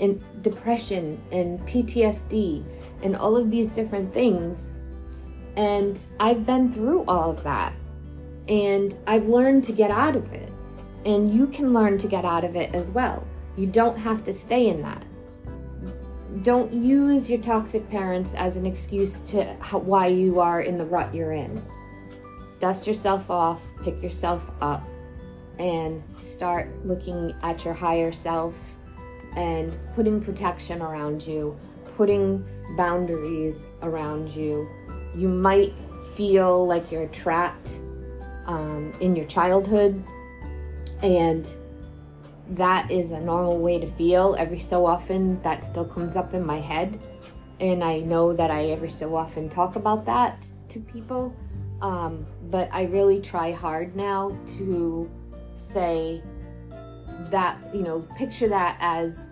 and 0.00 0.20
depression 0.42 1.20
and 1.30 1.60
ptsd 1.60 2.64
and 3.02 3.16
all 3.16 3.36
of 3.36 3.50
these 3.50 3.72
different 3.72 4.12
things. 4.12 4.72
And 5.56 6.04
i've 6.18 6.46
been 6.46 6.72
through 6.72 7.04
all 7.04 7.30
of 7.30 7.42
that. 7.44 7.72
And 8.48 8.96
i've 9.06 9.26
learned 9.26 9.64
to 9.64 9.72
get 9.72 9.90
out 9.90 10.16
of 10.16 10.32
it. 10.32 10.50
And 11.04 11.32
you 11.32 11.46
can 11.46 11.72
learn 11.72 11.98
to 11.98 12.08
get 12.08 12.24
out 12.24 12.44
of 12.44 12.56
it 12.56 12.74
as 12.74 12.90
well. 12.90 13.26
You 13.56 13.66
don't 13.66 13.96
have 13.96 14.24
to 14.24 14.32
stay 14.32 14.68
in 14.68 14.82
that 14.82 15.02
don't 16.42 16.72
use 16.72 17.28
your 17.28 17.40
toxic 17.40 17.88
parents 17.90 18.34
as 18.34 18.56
an 18.56 18.66
excuse 18.66 19.20
to 19.30 19.54
how, 19.60 19.78
why 19.78 20.06
you 20.06 20.40
are 20.40 20.60
in 20.60 20.78
the 20.78 20.86
rut 20.86 21.14
you're 21.14 21.32
in. 21.32 21.62
Dust 22.60 22.86
yourself 22.86 23.30
off, 23.30 23.60
pick 23.82 24.02
yourself 24.02 24.50
up, 24.60 24.82
and 25.58 26.02
start 26.16 26.68
looking 26.86 27.34
at 27.42 27.64
your 27.64 27.74
higher 27.74 28.12
self 28.12 28.76
and 29.36 29.76
putting 29.94 30.20
protection 30.20 30.82
around 30.82 31.26
you, 31.26 31.58
putting 31.96 32.44
boundaries 32.76 33.66
around 33.82 34.28
you. 34.30 34.68
You 35.14 35.28
might 35.28 35.72
feel 36.14 36.66
like 36.66 36.90
you're 36.90 37.08
trapped 37.08 37.78
um, 38.46 38.92
in 39.00 39.16
your 39.16 39.26
childhood, 39.26 40.02
and 41.02 41.46
that 42.50 42.90
is 42.90 43.12
a 43.12 43.20
normal 43.20 43.58
way 43.58 43.78
to 43.78 43.86
feel. 43.86 44.36
Every 44.38 44.58
so 44.58 44.86
often, 44.86 45.40
that 45.42 45.64
still 45.64 45.84
comes 45.84 46.16
up 46.16 46.34
in 46.34 46.44
my 46.44 46.58
head. 46.58 47.00
And 47.60 47.84
I 47.84 48.00
know 48.00 48.32
that 48.32 48.50
I 48.50 48.66
every 48.66 48.90
so 48.90 49.14
often 49.14 49.48
talk 49.48 49.76
about 49.76 50.04
that 50.06 50.46
to 50.68 50.80
people. 50.80 51.36
Um, 51.82 52.26
but 52.50 52.68
I 52.72 52.84
really 52.84 53.20
try 53.20 53.52
hard 53.52 53.94
now 53.94 54.36
to 54.58 55.10
say 55.56 56.22
that, 57.30 57.58
you 57.74 57.82
know, 57.82 58.00
picture 58.16 58.48
that 58.48 58.76
as 58.80 59.28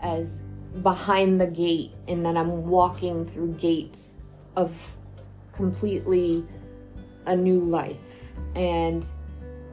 as 0.00 0.42
behind 0.82 1.40
the 1.40 1.46
gate 1.46 1.92
and 2.06 2.24
that 2.24 2.36
I'm 2.36 2.66
walking 2.68 3.26
through 3.26 3.54
gates 3.54 4.18
of 4.54 4.96
completely 5.52 6.44
a 7.26 7.36
new 7.36 7.60
life. 7.60 8.32
And 8.54 9.04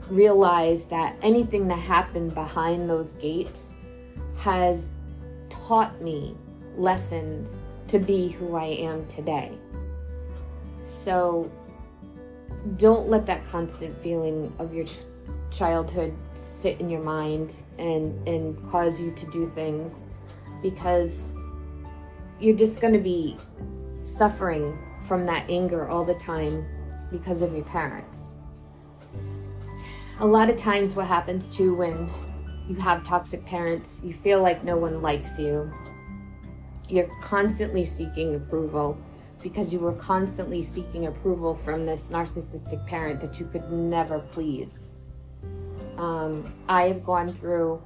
realize 0.09 0.85
that 0.85 1.15
anything 1.21 1.67
that 1.67 1.79
happened 1.79 2.33
behind 2.33 2.89
those 2.89 3.13
gates 3.13 3.75
has 4.37 4.89
taught 5.49 6.01
me 6.01 6.35
lessons 6.77 7.63
to 7.87 7.99
be 7.99 8.29
who 8.29 8.55
I 8.55 8.65
am 8.65 9.05
today. 9.07 9.51
So 10.83 11.51
don't 12.77 13.07
let 13.07 13.25
that 13.25 13.45
constant 13.45 13.99
feeling 14.01 14.51
of 14.59 14.73
your 14.73 14.85
ch- 14.85 14.97
childhood 15.51 16.13
sit 16.35 16.79
in 16.79 16.89
your 16.89 17.01
mind 17.01 17.55
and 17.77 18.27
and 18.27 18.57
cause 18.71 18.99
you 18.99 19.11
to 19.11 19.25
do 19.27 19.45
things 19.45 20.07
because 20.61 21.35
you're 22.39 22.55
just 22.55 22.81
going 22.81 22.93
to 22.93 22.99
be 22.99 23.37
suffering 24.03 24.77
from 25.07 25.25
that 25.25 25.47
anger 25.49 25.87
all 25.87 26.03
the 26.03 26.15
time 26.15 26.65
because 27.11 27.41
of 27.41 27.53
your 27.53 27.65
parents 27.65 28.34
a 30.19 30.25
lot 30.25 30.49
of 30.49 30.55
times 30.55 30.95
what 30.95 31.07
happens 31.07 31.49
too 31.55 31.75
when 31.75 32.09
you 32.67 32.75
have 32.75 33.03
toxic 33.03 33.45
parents, 33.45 33.99
you 34.03 34.13
feel 34.13 34.41
like 34.41 34.63
no 34.63 34.77
one 34.77 35.01
likes 35.01 35.37
you. 35.37 35.71
You're 36.87 37.09
constantly 37.21 37.83
seeking 37.83 38.35
approval 38.35 38.97
because 39.43 39.73
you 39.73 39.79
were 39.79 39.93
constantly 39.93 40.63
seeking 40.63 41.05
approval 41.07 41.53
from 41.53 41.85
this 41.85 42.07
narcissistic 42.07 42.85
parent 42.87 43.21
that 43.21 43.39
you 43.39 43.45
could 43.45 43.69
never 43.71 44.19
please. 44.31 44.93
Um, 45.97 46.53
I 46.67 46.83
have 46.83 47.03
gone 47.03 47.31
through 47.31 47.81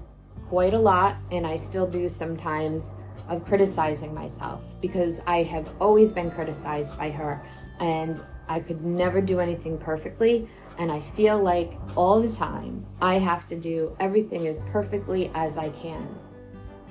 quite 0.47 0.73
a 0.73 0.79
lot, 0.79 1.17
and 1.31 1.45
I 1.45 1.57
still 1.57 1.85
do 1.85 2.07
sometimes, 2.09 2.95
of 3.27 3.45
criticizing 3.45 4.13
myself 4.13 4.63
because 4.81 5.21
I 5.27 5.43
have 5.43 5.69
always 5.79 6.11
been 6.11 6.31
criticized 6.31 6.97
by 6.97 7.11
her, 7.11 7.41
and 7.79 8.21
I 8.47 8.59
could 8.59 8.83
never 8.83 9.21
do 9.21 9.39
anything 9.39 9.77
perfectly. 9.77 10.47
And 10.79 10.91
I 10.91 11.01
feel 11.01 11.37
like 11.37 11.73
all 11.95 12.21
the 12.21 12.33
time 12.33 12.85
I 13.01 13.15
have 13.15 13.45
to 13.47 13.55
do 13.55 13.95
everything 13.99 14.47
as 14.47 14.59
perfectly 14.71 15.29
as 15.35 15.57
I 15.57 15.69
can. 15.69 16.07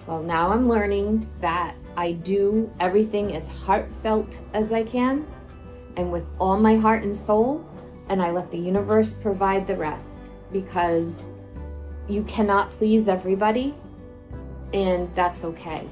Well, 0.07 0.23
now 0.23 0.51
I'm 0.51 0.69
learning 0.69 1.29
that 1.41 1.75
I 1.97 2.13
do 2.13 2.73
everything 2.79 3.35
as 3.35 3.49
heartfelt 3.49 4.39
as 4.55 4.73
I 4.73 4.85
can 4.85 5.27
and 5.99 6.13
with 6.13 6.25
all 6.39 6.57
my 6.57 6.77
heart 6.77 7.03
and 7.03 7.17
soul, 7.17 7.69
and 8.09 8.23
I 8.23 8.31
let 8.31 8.51
the 8.51 8.57
universe 8.57 9.13
provide 9.13 9.67
the 9.67 9.77
rest 9.77 10.35
because 10.53 11.29
you 12.09 12.23
cannot 12.23 12.71
please 12.71 13.09
everybody, 13.09 13.75
and 14.73 15.13
that's 15.17 15.45
okay. 15.45 15.87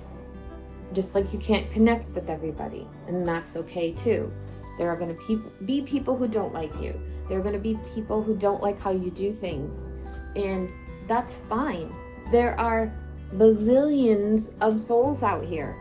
Just 0.93 1.15
like 1.17 1.33
you 1.33 1.41
can't 1.41 1.69
connect 1.73 2.09
with 2.15 2.31
everybody, 2.31 2.87
and 3.09 3.27
that's 3.27 3.57
okay 3.57 3.93
too. 3.93 4.33
There 4.79 4.89
are 4.89 4.97
going 4.97 5.15
to 5.15 5.53
be 5.65 5.83
people 5.83 6.17
who 6.17 6.29
don't 6.29 6.55
like 6.55 6.81
you. 6.81 6.99
There 7.29 7.39
are 7.39 7.43
going 7.43 7.55
to 7.55 7.61
be 7.61 7.79
people 7.95 8.23
who 8.23 8.37
don't 8.37 8.63
like 8.63 8.81
how 8.81 8.91
you 8.91 9.11
do 9.11 9.33
things. 9.33 9.91
And 10.35 10.73
that's 11.07 11.39
fine. 11.49 11.93
There 12.31 12.59
are 12.59 12.93
bazillions 13.33 14.51
of 14.61 14.79
souls 14.79 15.23
out 15.23 15.45
here. 15.45 15.77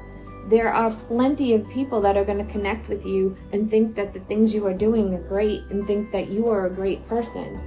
There 0.47 0.71
are 0.71 0.91
plenty 0.91 1.53
of 1.53 1.67
people 1.69 2.01
that 2.01 2.17
are 2.17 2.25
going 2.25 2.45
to 2.45 2.51
connect 2.51 2.87
with 2.87 3.05
you 3.05 3.35
and 3.51 3.69
think 3.69 3.95
that 3.95 4.13
the 4.13 4.19
things 4.21 4.53
you 4.53 4.65
are 4.67 4.73
doing 4.73 5.13
are 5.13 5.27
great 5.27 5.63
and 5.71 5.85
think 5.87 6.11
that 6.11 6.29
you 6.29 6.47
are 6.47 6.67
a 6.67 6.69
great 6.69 7.05
person. 7.07 7.59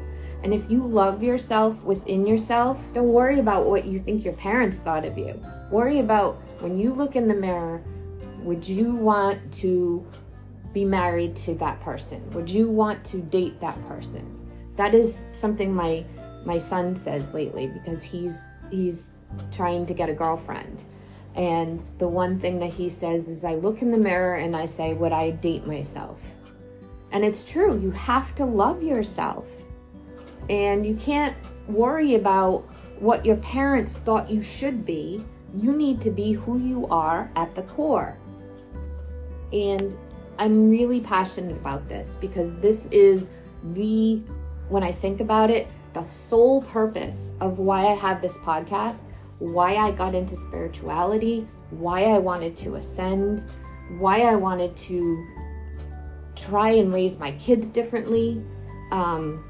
And 0.45 0.55
if 0.55 0.71
you 0.71 0.87
love 0.87 1.23
yourself 1.23 1.83
within 1.83 2.25
yourself, 2.25 2.95
don't 2.95 3.09
worry 3.09 3.41
about 3.41 3.67
what 3.67 3.85
you 3.85 3.99
think 3.99 4.25
your 4.25 4.35
parents 4.35 4.79
thought 4.79 5.05
of 5.05 5.19
you. 5.19 5.43
Worry 5.73 5.99
about 5.99 6.37
when 6.61 6.79
you 6.79 6.93
look 6.93 7.17
in 7.17 7.27
the 7.27 7.35
mirror, 7.35 7.83
would 8.43 8.67
you 8.67 8.95
want 8.95 9.53
to 9.55 10.07
be 10.73 10.85
married 10.85 11.35
to 11.37 11.55
that 11.57 11.81
person? 11.81 12.29
Would 12.31 12.49
you 12.49 12.69
want 12.69 13.05
to 13.07 13.19
date 13.19 13.61
that 13.61 13.81
person? 13.89 14.35
That 14.77 14.95
is 14.95 15.19
something 15.33 15.75
my 15.75 16.05
my 16.45 16.59
son 16.59 16.97
says 16.97 17.35
lately 17.35 17.67
because 17.67 18.03
he's 18.03 18.49
he's 18.71 19.15
trying 19.53 19.87
to 19.87 19.95
get 19.95 20.09
a 20.09 20.15
girlfriend. 20.15 20.85
And 21.35 21.81
the 21.99 22.09
one 22.09 22.41
thing 22.41 22.59
that 22.61 22.73
he 22.73 22.89
says 22.89 23.29
is 23.29 23.45
I 23.45 23.55
look 23.55 23.83
in 23.83 23.93
the 23.93 23.99
mirror 23.99 24.37
and 24.37 24.57
I 24.57 24.67
say, 24.67 24.95
would 24.95 25.13
I 25.13 25.31
date 25.31 25.67
myself? 25.67 26.21
And 27.13 27.25
it's 27.25 27.45
true, 27.49 27.79
you 27.79 27.91
have 27.93 28.35
to 28.37 28.45
love 28.45 28.83
yourself. 28.83 29.47
And 30.51 30.85
you 30.85 30.95
can't 30.95 31.37
worry 31.69 32.15
about 32.15 32.65
what 32.99 33.25
your 33.25 33.37
parents 33.37 33.99
thought 33.99 34.31
you 34.31 34.43
should 34.43 34.85
be. 34.85 35.23
You 35.55 35.73
need 35.73 36.01
to 36.03 36.11
be 36.11 36.33
who 36.33 36.59
you 36.59 36.87
are 36.89 37.31
at 37.37 37.55
the 37.55 37.63
core. 37.63 38.17
And 39.53 39.97
I'm 40.39 40.71
really 40.71 41.01
passionate 41.01 41.57
about 41.57 41.89
this 41.89 42.15
because 42.15 42.57
this 42.57 42.87
is 42.87 43.31
the, 43.75 44.23
when 44.69 44.83
I 44.83 44.93
think 44.93 45.21
about 45.21 45.51
it, 45.51 45.67
the 45.95 46.07
sole 46.07 46.63
purpose 46.63 47.35
of 47.41 47.59
why 47.59 47.87
I 47.87 47.95
have 47.95 48.23
this 48.23 48.37
podcast, 48.39 49.05
why 49.39 49.77
I 49.77 49.91
got 49.91 50.15
into 50.15 50.37
spirituality, 50.37 51.47
why 51.71 52.05
I 52.05 52.19
wanted 52.19 52.57
to 52.59 52.77
ascend, 52.77 53.51
why 53.99 54.21
I 54.23 54.35
wanted 54.35 54.77
to 54.77 55.27
try 56.37 56.71
and 56.71 56.95
raise 56.95 57.19
my 57.19 57.33
kids 57.33 57.69
differently. 57.69 58.43
Um, 58.93 59.45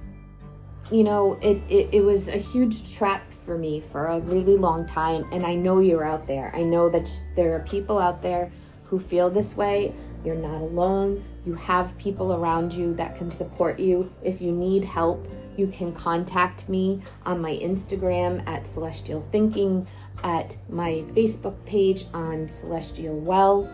you 0.91 1.05
know, 1.05 1.39
it, 1.43 1.61
it, 1.69 1.89
it 1.93 2.01
was 2.01 2.29
a 2.29 2.39
huge 2.39 2.95
trap 2.95 3.31
for 3.33 3.59
me 3.59 3.81
for 3.81 4.07
a 4.07 4.21
really 4.21 4.57
long 4.57 4.87
time. 4.87 5.27
And 5.33 5.45
I 5.45 5.55
know 5.55 5.81
you're 5.81 6.05
out 6.05 6.27
there. 6.27 6.51
I 6.55 6.63
know 6.63 6.89
that 6.89 7.09
there 7.37 7.55
are 7.55 7.61
people 7.61 7.99
out 7.99 8.23
there 8.23 8.51
who 8.85 8.99
feel 8.99 9.29
this 9.29 9.57
way. 9.57 9.93
You're 10.25 10.37
not 10.37 10.61
alone. 10.61 11.25
You 11.47 11.55
have 11.55 11.97
people 11.99 12.35
around 12.35 12.73
you 12.73 12.95
that 12.95 13.17
can 13.17 13.31
support 13.31 13.79
you. 13.79 14.11
If 14.23 14.41
you 14.41 14.53
need 14.53 14.85
help, 14.85 15.29
you 15.57 15.67
can 15.69 15.93
contact 15.95 16.69
me 16.69 17.03
on 17.25 17.41
my 17.41 17.53
Instagram 17.57 18.47
at 18.47 18.67
Celestial 18.67 19.23
Thinking, 19.33 19.87
at 20.23 20.57
my 20.69 21.05
Facebook 21.13 21.65
page 21.65 22.05
on 22.13 22.49
Celestial 22.49 23.19
Well, 23.19 23.69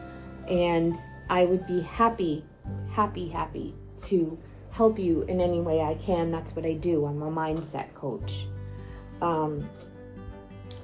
and 0.48 0.94
I 1.28 1.44
would 1.44 1.66
be 1.66 1.80
happy, 1.80 2.44
happy, 2.90 3.28
happy 3.28 3.74
to 4.04 4.38
help 4.70 4.98
you 4.98 5.22
in 5.22 5.40
any 5.40 5.60
way 5.60 5.80
I 5.80 5.94
can. 5.94 6.30
That's 6.30 6.54
what 6.54 6.64
I 6.64 6.74
do. 6.74 7.06
I'm 7.06 7.22
a 7.22 7.30
mindset 7.30 7.94
coach. 7.94 8.46
Um, 9.22 9.68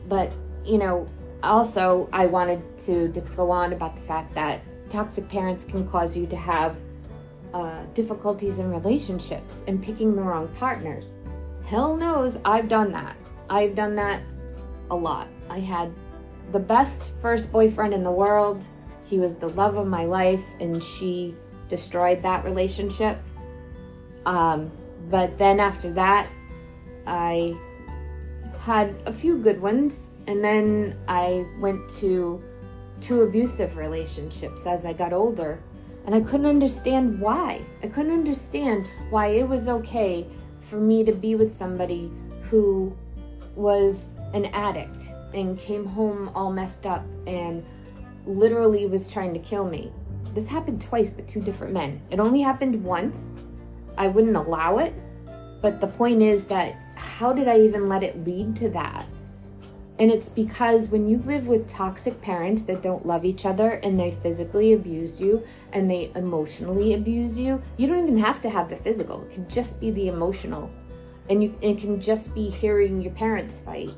but, 0.08 0.30
you 0.64 0.78
know, 0.78 1.08
also, 1.42 2.08
I 2.12 2.26
wanted 2.26 2.78
to 2.80 3.08
just 3.08 3.36
go 3.36 3.50
on 3.50 3.72
about 3.72 3.96
the 3.96 4.02
fact 4.02 4.34
that 4.34 4.60
toxic 4.90 5.28
parents 5.28 5.64
can 5.64 5.88
cause 5.88 6.16
you 6.16 6.26
to 6.26 6.36
have 6.36 6.76
uh, 7.54 7.82
difficulties 7.94 8.58
in 8.58 8.70
relationships 8.70 9.64
and 9.66 9.82
picking 9.82 10.14
the 10.14 10.22
wrong 10.22 10.48
partners. 10.56 11.20
Hell 11.64 11.96
knows 11.96 12.38
I've 12.44 12.68
done 12.68 12.92
that. 12.92 13.16
I've 13.48 13.74
done 13.74 13.96
that 13.96 14.22
a 14.90 14.96
lot. 14.96 15.28
I 15.48 15.60
had 15.60 15.92
the 16.52 16.58
best 16.58 17.12
first 17.22 17.52
boyfriend 17.52 17.94
in 17.94 18.02
the 18.02 18.10
world. 18.10 18.64
He 19.04 19.18
was 19.18 19.36
the 19.36 19.48
love 19.48 19.76
of 19.76 19.86
my 19.86 20.04
life, 20.04 20.44
and 20.60 20.82
she 20.82 21.34
destroyed 21.68 22.22
that 22.22 22.44
relationship. 22.44 23.18
Um, 24.26 24.70
but 25.08 25.38
then 25.38 25.58
after 25.60 25.90
that, 25.92 26.30
I 27.06 27.56
had 28.60 28.94
a 29.06 29.12
few 29.12 29.38
good 29.38 29.60
ones, 29.60 30.14
and 30.26 30.44
then 30.44 30.96
I 31.08 31.46
went 31.60 31.88
to 31.98 32.42
two 33.00 33.22
abusive 33.22 33.76
relationships 33.76 34.66
as 34.66 34.84
I 34.84 34.92
got 34.92 35.12
older. 35.12 35.60
And 36.06 36.14
I 36.14 36.20
couldn't 36.20 36.46
understand 36.46 37.20
why. 37.20 37.60
I 37.82 37.88
couldn't 37.88 38.12
understand 38.12 38.86
why 39.10 39.28
it 39.28 39.48
was 39.48 39.68
okay 39.68 40.26
for 40.58 40.76
me 40.76 41.04
to 41.04 41.12
be 41.12 41.34
with 41.34 41.50
somebody 41.50 42.10
who 42.44 42.96
was 43.54 44.12
an 44.34 44.46
addict 44.46 45.08
and 45.34 45.58
came 45.58 45.84
home 45.84 46.30
all 46.34 46.52
messed 46.52 46.86
up 46.86 47.04
and 47.26 47.64
literally 48.26 48.86
was 48.86 49.12
trying 49.12 49.34
to 49.34 49.40
kill 49.40 49.68
me. 49.68 49.92
This 50.34 50.48
happened 50.48 50.80
twice 50.80 51.14
with 51.14 51.26
two 51.26 51.40
different 51.40 51.72
men. 51.72 52.00
It 52.10 52.20
only 52.20 52.40
happened 52.40 52.82
once. 52.82 53.44
I 53.98 54.08
wouldn't 54.08 54.36
allow 54.36 54.78
it. 54.78 54.94
But 55.60 55.80
the 55.80 55.86
point 55.86 56.22
is 56.22 56.44
that 56.44 56.74
how 56.96 57.32
did 57.32 57.48
I 57.48 57.60
even 57.60 57.88
let 57.88 58.02
it 58.02 58.24
lead 58.24 58.56
to 58.56 58.68
that? 58.70 59.06
And 60.00 60.10
it's 60.10 60.30
because 60.30 60.88
when 60.88 61.10
you 61.10 61.18
live 61.18 61.46
with 61.46 61.68
toxic 61.68 62.22
parents 62.22 62.62
that 62.62 62.82
don't 62.82 63.04
love 63.04 63.26
each 63.26 63.44
other 63.44 63.72
and 63.82 64.00
they 64.00 64.10
physically 64.10 64.72
abuse 64.72 65.20
you 65.20 65.44
and 65.74 65.90
they 65.90 66.10
emotionally 66.14 66.94
abuse 66.94 67.38
you, 67.38 67.62
you 67.76 67.86
don't 67.86 68.04
even 68.04 68.16
have 68.16 68.40
to 68.40 68.48
have 68.48 68.70
the 68.70 68.76
physical. 68.76 69.22
It 69.24 69.32
can 69.32 69.46
just 69.46 69.78
be 69.78 69.90
the 69.90 70.08
emotional. 70.08 70.70
And 71.28 71.44
you 71.44 71.54
it 71.60 71.78
can 71.78 72.00
just 72.00 72.34
be 72.34 72.48
hearing 72.48 73.02
your 73.02 73.12
parents 73.12 73.60
fight. 73.60 73.90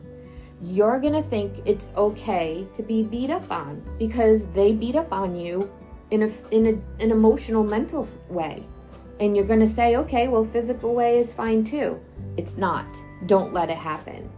You're 0.61 0.99
going 0.99 1.15
to 1.15 1.23
think 1.23 1.63
it's 1.67 1.93
okay 1.97 2.67
to 2.75 2.83
be 2.83 3.05
beat 3.05 3.31
up 3.31 3.49
on 3.51 3.81
because 3.97 4.49
they 4.49 4.73
beat 4.73 4.97
up 4.97 5.13
on 5.13 5.37
you 5.37 5.71
in 6.11 6.25
a 6.25 6.31
in 6.51 6.67
a, 6.67 7.03
an 7.03 7.13
emotional 7.13 7.63
mental 7.63 8.09
way. 8.29 8.65
And 9.21 9.37
you're 9.37 9.47
going 9.47 9.61
to 9.61 9.69
say, 9.69 9.97
"Okay, 9.97 10.27
well 10.27 10.45
physical 10.45 10.97
way 10.97 11.21
is 11.21 11.33
fine 11.33 11.63
too." 11.63 12.01
It's 12.37 12.57
not. 12.57 12.87
Don't 13.27 13.53
let 13.53 13.71
it 13.71 13.79
happen 13.79 14.29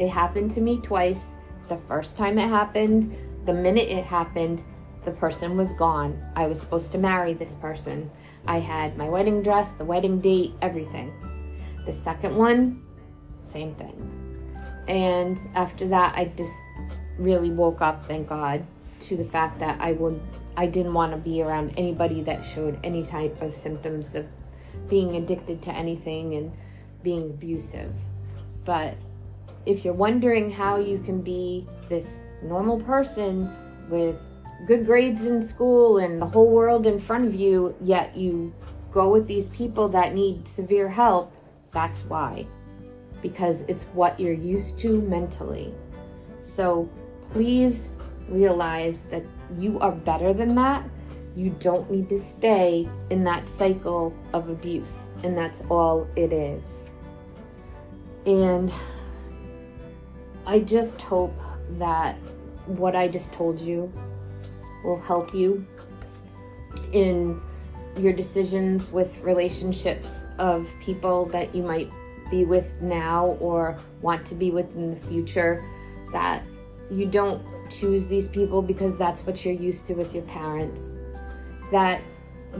it 0.00 0.08
happened 0.08 0.50
to 0.52 0.62
me 0.62 0.80
twice. 0.80 1.36
The 1.68 1.76
first 1.76 2.16
time 2.16 2.38
it 2.38 2.48
happened, 2.48 3.14
the 3.44 3.52
minute 3.52 3.88
it 3.88 4.04
happened, 4.04 4.64
the 5.04 5.12
person 5.12 5.56
was 5.56 5.74
gone. 5.74 6.18
I 6.34 6.46
was 6.46 6.58
supposed 6.58 6.90
to 6.92 6.98
marry 6.98 7.34
this 7.34 7.54
person. 7.54 8.10
I 8.46 8.58
had 8.60 8.96
my 8.96 9.08
wedding 9.08 9.42
dress, 9.42 9.72
the 9.72 9.84
wedding 9.84 10.18
date, 10.18 10.54
everything. 10.62 11.12
The 11.84 11.92
second 11.92 12.34
one, 12.34 12.82
same 13.42 13.74
thing. 13.74 13.94
And 14.88 15.38
after 15.54 15.86
that, 15.88 16.16
I 16.16 16.32
just 16.34 16.52
really 17.18 17.50
woke 17.50 17.82
up, 17.82 18.02
thank 18.04 18.28
God, 18.28 18.66
to 19.00 19.16
the 19.16 19.24
fact 19.24 19.58
that 19.60 19.80
I 19.80 19.92
would 19.92 20.20
I 20.56 20.66
didn't 20.66 20.94
want 20.94 21.12
to 21.12 21.18
be 21.18 21.42
around 21.42 21.74
anybody 21.76 22.22
that 22.22 22.44
showed 22.44 22.78
any 22.82 23.02
type 23.02 23.40
of 23.40 23.54
symptoms 23.54 24.14
of 24.14 24.26
being 24.88 25.16
addicted 25.16 25.62
to 25.62 25.72
anything 25.72 26.34
and 26.34 26.52
being 27.02 27.30
abusive. 27.30 27.94
But 28.64 28.96
if 29.66 29.84
you're 29.84 29.94
wondering 29.94 30.50
how 30.50 30.78
you 30.78 30.98
can 30.98 31.20
be 31.20 31.66
this 31.88 32.20
normal 32.42 32.80
person 32.80 33.50
with 33.88 34.18
good 34.66 34.84
grades 34.84 35.26
in 35.26 35.42
school 35.42 35.98
and 35.98 36.20
the 36.20 36.26
whole 36.26 36.50
world 36.50 36.86
in 36.86 36.98
front 36.98 37.26
of 37.26 37.34
you, 37.34 37.74
yet 37.80 38.16
you 38.16 38.52
go 38.92 39.10
with 39.10 39.26
these 39.26 39.48
people 39.48 39.88
that 39.88 40.14
need 40.14 40.46
severe 40.46 40.88
help, 40.88 41.32
that's 41.72 42.04
why. 42.04 42.46
Because 43.22 43.62
it's 43.62 43.84
what 43.92 44.18
you're 44.18 44.32
used 44.32 44.78
to 44.80 45.02
mentally. 45.02 45.74
So 46.40 46.88
please 47.20 47.90
realize 48.28 49.02
that 49.04 49.22
you 49.58 49.78
are 49.80 49.92
better 49.92 50.32
than 50.32 50.54
that. 50.54 50.84
You 51.36 51.54
don't 51.60 51.88
need 51.90 52.08
to 52.08 52.18
stay 52.18 52.88
in 53.10 53.22
that 53.24 53.48
cycle 53.48 54.14
of 54.32 54.48
abuse, 54.48 55.14
and 55.22 55.36
that's 55.36 55.62
all 55.70 56.08
it 56.16 56.32
is. 56.32 56.90
And 58.26 58.72
I 60.50 60.58
just 60.58 61.00
hope 61.00 61.38
that 61.78 62.16
what 62.66 62.96
I 62.96 63.06
just 63.06 63.32
told 63.32 63.60
you 63.60 63.92
will 64.82 65.00
help 65.00 65.32
you 65.32 65.64
in 66.92 67.40
your 67.96 68.12
decisions 68.12 68.90
with 68.90 69.20
relationships 69.20 70.26
of 70.38 70.68
people 70.80 71.26
that 71.26 71.54
you 71.54 71.62
might 71.62 71.88
be 72.32 72.44
with 72.44 72.82
now 72.82 73.38
or 73.38 73.76
want 74.02 74.26
to 74.26 74.34
be 74.34 74.50
with 74.50 74.74
in 74.74 74.90
the 74.90 74.96
future. 74.96 75.62
That 76.10 76.42
you 76.90 77.06
don't 77.06 77.40
choose 77.70 78.08
these 78.08 78.28
people 78.28 78.60
because 78.60 78.98
that's 78.98 79.24
what 79.24 79.44
you're 79.44 79.54
used 79.54 79.86
to 79.86 79.94
with 79.94 80.12
your 80.14 80.24
parents. 80.24 80.98
That 81.70 82.00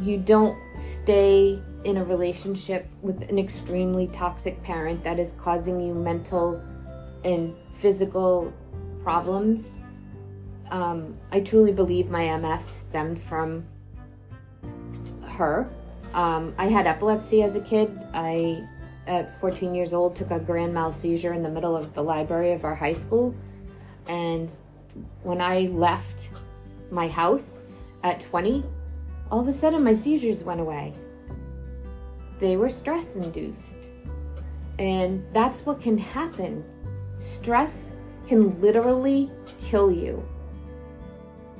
you 0.01 0.17
don't 0.17 0.57
stay 0.77 1.61
in 1.83 1.97
a 1.97 2.05
relationship 2.05 2.87
with 3.03 3.29
an 3.29 3.37
extremely 3.37 4.07
toxic 4.07 4.63
parent 4.63 5.03
that 5.03 5.19
is 5.19 5.33
causing 5.33 5.81
you 5.81 5.93
mental 5.93 6.63
and 7.25 7.53
physical 7.81 8.53
problems. 9.03 9.73
Um, 10.71 11.17
I 11.33 11.41
truly 11.41 11.73
believe 11.73 12.11
my 12.11 12.37
MS 12.37 12.65
stemmed 12.65 13.19
from 13.19 13.65
her. 15.27 15.69
Um, 16.13 16.55
I 16.59 16.67
had 16.67 16.87
epilepsy 16.87 17.43
as 17.43 17.57
a 17.57 17.61
kid. 17.61 17.91
I, 18.13 18.67
at 19.07 19.41
14 19.41 19.75
years 19.75 19.95
old, 19.95 20.15
took 20.15 20.31
a 20.31 20.39
grand 20.39 20.75
mal 20.75 20.93
seizure 20.93 21.33
in 21.33 21.43
the 21.43 21.49
middle 21.49 21.77
of 21.77 21.95
the 21.95 22.03
library 22.03 22.53
of 22.53 22.65
our 22.65 22.75
high 22.75 22.93
school. 22.93 23.35
And 24.09 24.55
when 25.23 25.41
I 25.41 25.63
left 25.73 26.31
my 26.91 27.09
house 27.09 27.77
at 28.03 28.21
20, 28.21 28.65
all 29.31 29.41
of 29.41 29.49
a 29.49 29.53
sudden 29.53 29.83
my 29.83 29.95
seizures 29.95 30.45
went 30.45 30.61
away. 30.61 30.93
They 32.39 32.57
were 32.57 32.69
stress 32.69 33.17
induced. 33.17 33.91
And 34.79 35.25
that's 35.33 35.67
what 35.67 35.81
can 35.81 35.99
happen 35.99 36.65
Stress 37.21 37.91
can 38.27 38.61
literally 38.61 39.31
kill 39.61 39.93
you. 39.93 40.27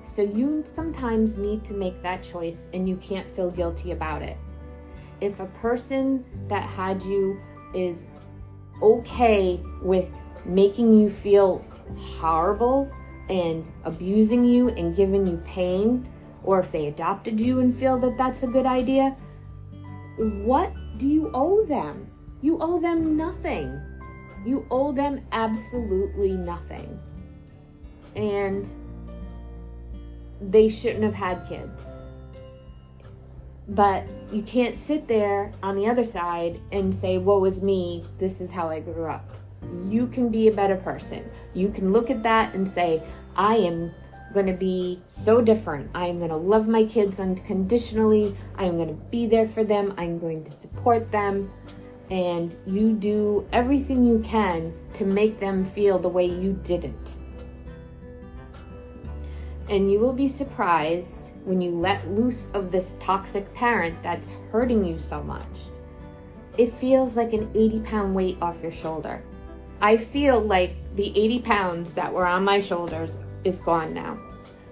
So 0.05 0.23
you 0.23 0.63
sometimes 0.65 1.37
need 1.37 1.65
to 1.65 1.75
make 1.75 2.03
that 2.03 2.23
choice 2.23 2.67
and 2.75 2.89
you 2.89 2.97
can't 2.97 3.33
feel 3.37 3.51
guilty 3.51 3.93
about 3.93 4.23
it. 4.23 4.37
If 5.21 5.39
a 5.39 5.47
person 5.47 6.25
that 6.49 6.65
had 6.65 7.03
you 7.03 7.39
is 7.75 8.07
okay 8.83 9.61
with 9.83 10.11
making 10.47 10.95
you 10.99 11.11
feel 11.11 11.65
horrible 11.99 12.91
and 13.29 13.69
abusing 13.85 14.45
you 14.45 14.71
and 14.71 14.97
giving 14.97 15.27
you 15.27 15.37
pain, 15.47 16.09
or 16.43 16.59
if 16.59 16.73
they 16.73 16.87
adopted 16.87 17.39
you 17.39 17.61
and 17.61 17.77
feel 17.77 17.99
that 17.99 18.17
that's 18.17 18.43
a 18.43 18.47
good 18.47 18.67
idea, 18.67 19.15
what 20.17 20.73
do 20.97 21.07
you 21.07 21.31
owe 21.35 21.65
them? 21.67 22.11
You 22.41 22.59
owe 22.61 22.81
them 22.81 23.17
nothing. 23.17 23.81
You 24.45 24.67
owe 24.71 24.93
them 24.93 25.21
absolutely 25.33 26.33
nothing. 26.33 26.99
And 28.17 28.67
they 30.41 30.69
shouldn't 30.69 31.05
have 31.05 31.15
had 31.15 31.47
kids. 31.47 31.85
But 33.69 34.09
you 34.33 34.43
can't 34.43 34.77
sit 34.77 35.07
there 35.07 35.53
on 35.63 35.77
the 35.77 35.87
other 35.87 36.03
side 36.03 36.61
and 36.73 36.93
say, 36.95 37.19
Woe 37.19 37.45
is 37.45 37.63
me, 37.63 38.03
this 38.19 38.41
is 38.41 38.51
how 38.51 38.69
I 38.69 38.81
grew 38.81 39.07
up. 39.07 39.31
You 39.85 40.07
can 40.09 40.31
be 40.31 40.49
a 40.49 40.53
better 40.53 40.77
person. 40.77 41.31
You 41.55 41.69
can 41.69 41.93
look 41.93 42.11
at 42.11 42.23
that 42.25 42.55
and 42.55 42.69
say, 42.69 43.03
I 43.37 43.57
am 43.57 43.93
going 44.33 44.47
to 44.47 44.53
be 44.53 45.01
so 45.07 45.41
different. 45.41 45.91
I'm 45.95 46.19
going 46.19 46.31
to 46.31 46.37
love 46.37 46.67
my 46.67 46.85
kids 46.85 47.21
unconditionally. 47.21 48.35
I'm 48.57 48.77
going 48.77 48.89
to 48.89 49.05
be 49.11 49.27
there 49.27 49.47
for 49.47 49.65
them. 49.65 49.95
I'm 49.97 50.19
going 50.19 50.45
to 50.45 50.51
support 50.51 51.11
them. 51.13 51.51
And 52.11 52.57
you 52.67 52.93
do 52.93 53.47
everything 53.53 54.05
you 54.05 54.19
can 54.21 54.73
to 54.95 55.05
make 55.05 55.39
them 55.39 55.65
feel 55.65 55.99
the 55.99 56.09
way 56.09 56.27
you 56.27 56.59
didn't. 56.65 57.13
And 59.69 59.91
you 59.91 60.01
will 60.01 60.13
be 60.13 60.27
surprised 60.27 61.31
when 61.45 61.61
you 61.61 61.71
let 61.71 62.07
loose 62.09 62.49
of 62.55 62.73
this 62.73 62.97
toxic 62.99 63.55
parent 63.55 64.03
that's 64.03 64.33
hurting 64.51 64.85
you 64.85 64.99
so 64.99 65.23
much. 65.23 65.69
It 66.59 66.73
feels 66.73 67.17
like 67.17 67.33
an 67.33 67.49
80 67.55 67.81
pound 67.81 68.15
weight 68.15 68.39
off 68.43 68.63
your 68.63 68.73
shoulder. 68.73 69.23
I 69.81 69.97
feel 69.97 70.41
like 70.41 70.75
the 70.97 71.09
80 71.17 71.39
pounds 71.41 71.95
that 71.95 72.13
were 72.13 72.27
on 72.27 72.45
my 72.45 72.61
shoulders 72.61 73.21
is 73.45 73.61
gone 73.61 73.95
now 73.95 74.19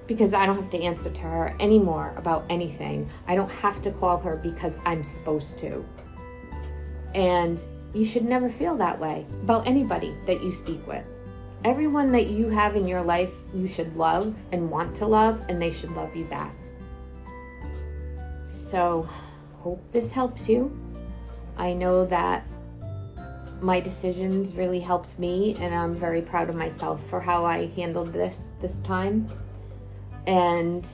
because 0.09 0.35
I 0.35 0.46
don't 0.46 0.57
have 0.57 0.70
to 0.70 0.83
answer 0.83 1.11
to 1.11 1.20
her 1.20 1.55
anymore 1.61 2.12
about 2.16 2.44
anything. 2.51 3.09
I 3.27 3.37
don't 3.37 3.51
have 3.51 3.81
to 3.83 3.92
call 3.92 4.18
her 4.18 4.37
because 4.37 4.79
I'm 4.85 5.05
supposed 5.05 5.59
to. 5.59 5.85
And 7.14 7.64
you 7.94 8.05
should 8.05 8.25
never 8.25 8.49
feel 8.49 8.77
that 8.77 8.99
way 8.99 9.27
about 9.42 9.66
anybody 9.66 10.14
that 10.27 10.42
you 10.42 10.53
speak 10.53 10.87
with. 10.87 11.05
Everyone 11.64 12.12
that 12.12 12.27
you 12.27 12.49
have 12.49 12.77
in 12.77 12.87
your 12.87 13.03
life, 13.03 13.33
you 13.53 13.66
should 13.66 13.97
love 13.97 14.37
and 14.53 14.71
want 14.71 14.94
to 14.97 15.07
love, 15.07 15.42
and 15.49 15.61
they 15.61 15.71
should 15.71 15.90
love 15.92 16.14
you 16.14 16.25
back. 16.27 16.55
So, 18.49 19.09
hope 19.61 19.83
this 19.90 20.12
helps 20.12 20.49
you. 20.49 20.77
I 21.57 21.73
know 21.73 22.05
that 22.07 22.44
my 23.61 23.81
decisions 23.81 24.55
really 24.55 24.79
helped 24.79 25.18
me, 25.18 25.57
and 25.61 25.75
I'm 25.75 25.94
very 25.94 26.23
proud 26.23 26.49
of 26.49 26.55
myself 26.55 27.05
for 27.09 27.21
how 27.21 27.44
I 27.44 27.66
handled 27.66 28.12
this 28.12 28.55
this 28.61 28.81
time. 28.81 29.27
And 30.27 30.87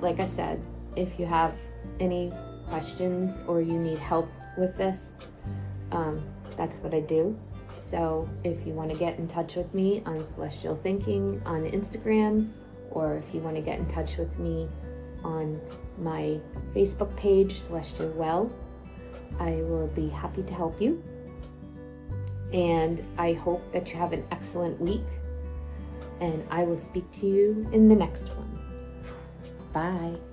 like 0.00 0.20
I 0.20 0.24
said, 0.24 0.62
if 0.94 1.18
you 1.18 1.26
have 1.26 1.54
any 1.98 2.30
questions 2.68 3.42
or 3.46 3.60
you 3.60 3.78
need 3.78 3.98
help 3.98 4.28
with 4.58 4.76
this, 4.76 5.20
um, 5.92 6.22
that's 6.56 6.80
what 6.80 6.92
I 6.92 7.00
do. 7.00 7.38
So 7.76 8.28
if 8.44 8.66
you 8.66 8.72
want 8.72 8.90
to 8.92 8.98
get 8.98 9.18
in 9.18 9.28
touch 9.28 9.54
with 9.54 9.72
me 9.72 10.02
on 10.04 10.18
Celestial 10.18 10.76
Thinking 10.76 11.40
on 11.46 11.64
Instagram, 11.64 12.50
or 12.90 13.16
if 13.16 13.34
you 13.34 13.40
want 13.40 13.56
to 13.56 13.62
get 13.62 13.78
in 13.78 13.86
touch 13.86 14.16
with 14.16 14.38
me 14.38 14.68
on 15.22 15.60
my 15.98 16.40
Facebook 16.74 17.14
page, 17.16 17.58
Celestial 17.58 18.10
Well, 18.10 18.50
I 19.38 19.50
will 19.62 19.88
be 19.88 20.08
happy 20.08 20.42
to 20.42 20.54
help 20.54 20.80
you. 20.80 21.02
And 22.52 23.02
I 23.18 23.34
hope 23.34 23.72
that 23.72 23.92
you 23.92 23.98
have 23.98 24.12
an 24.12 24.24
excellent 24.30 24.80
week. 24.80 25.04
And 26.20 26.44
I 26.50 26.64
will 26.64 26.76
speak 26.76 27.10
to 27.12 27.26
you 27.26 27.68
in 27.72 27.88
the 27.88 27.94
next 27.94 28.28
one. 28.30 28.58
Bye. 29.72 30.27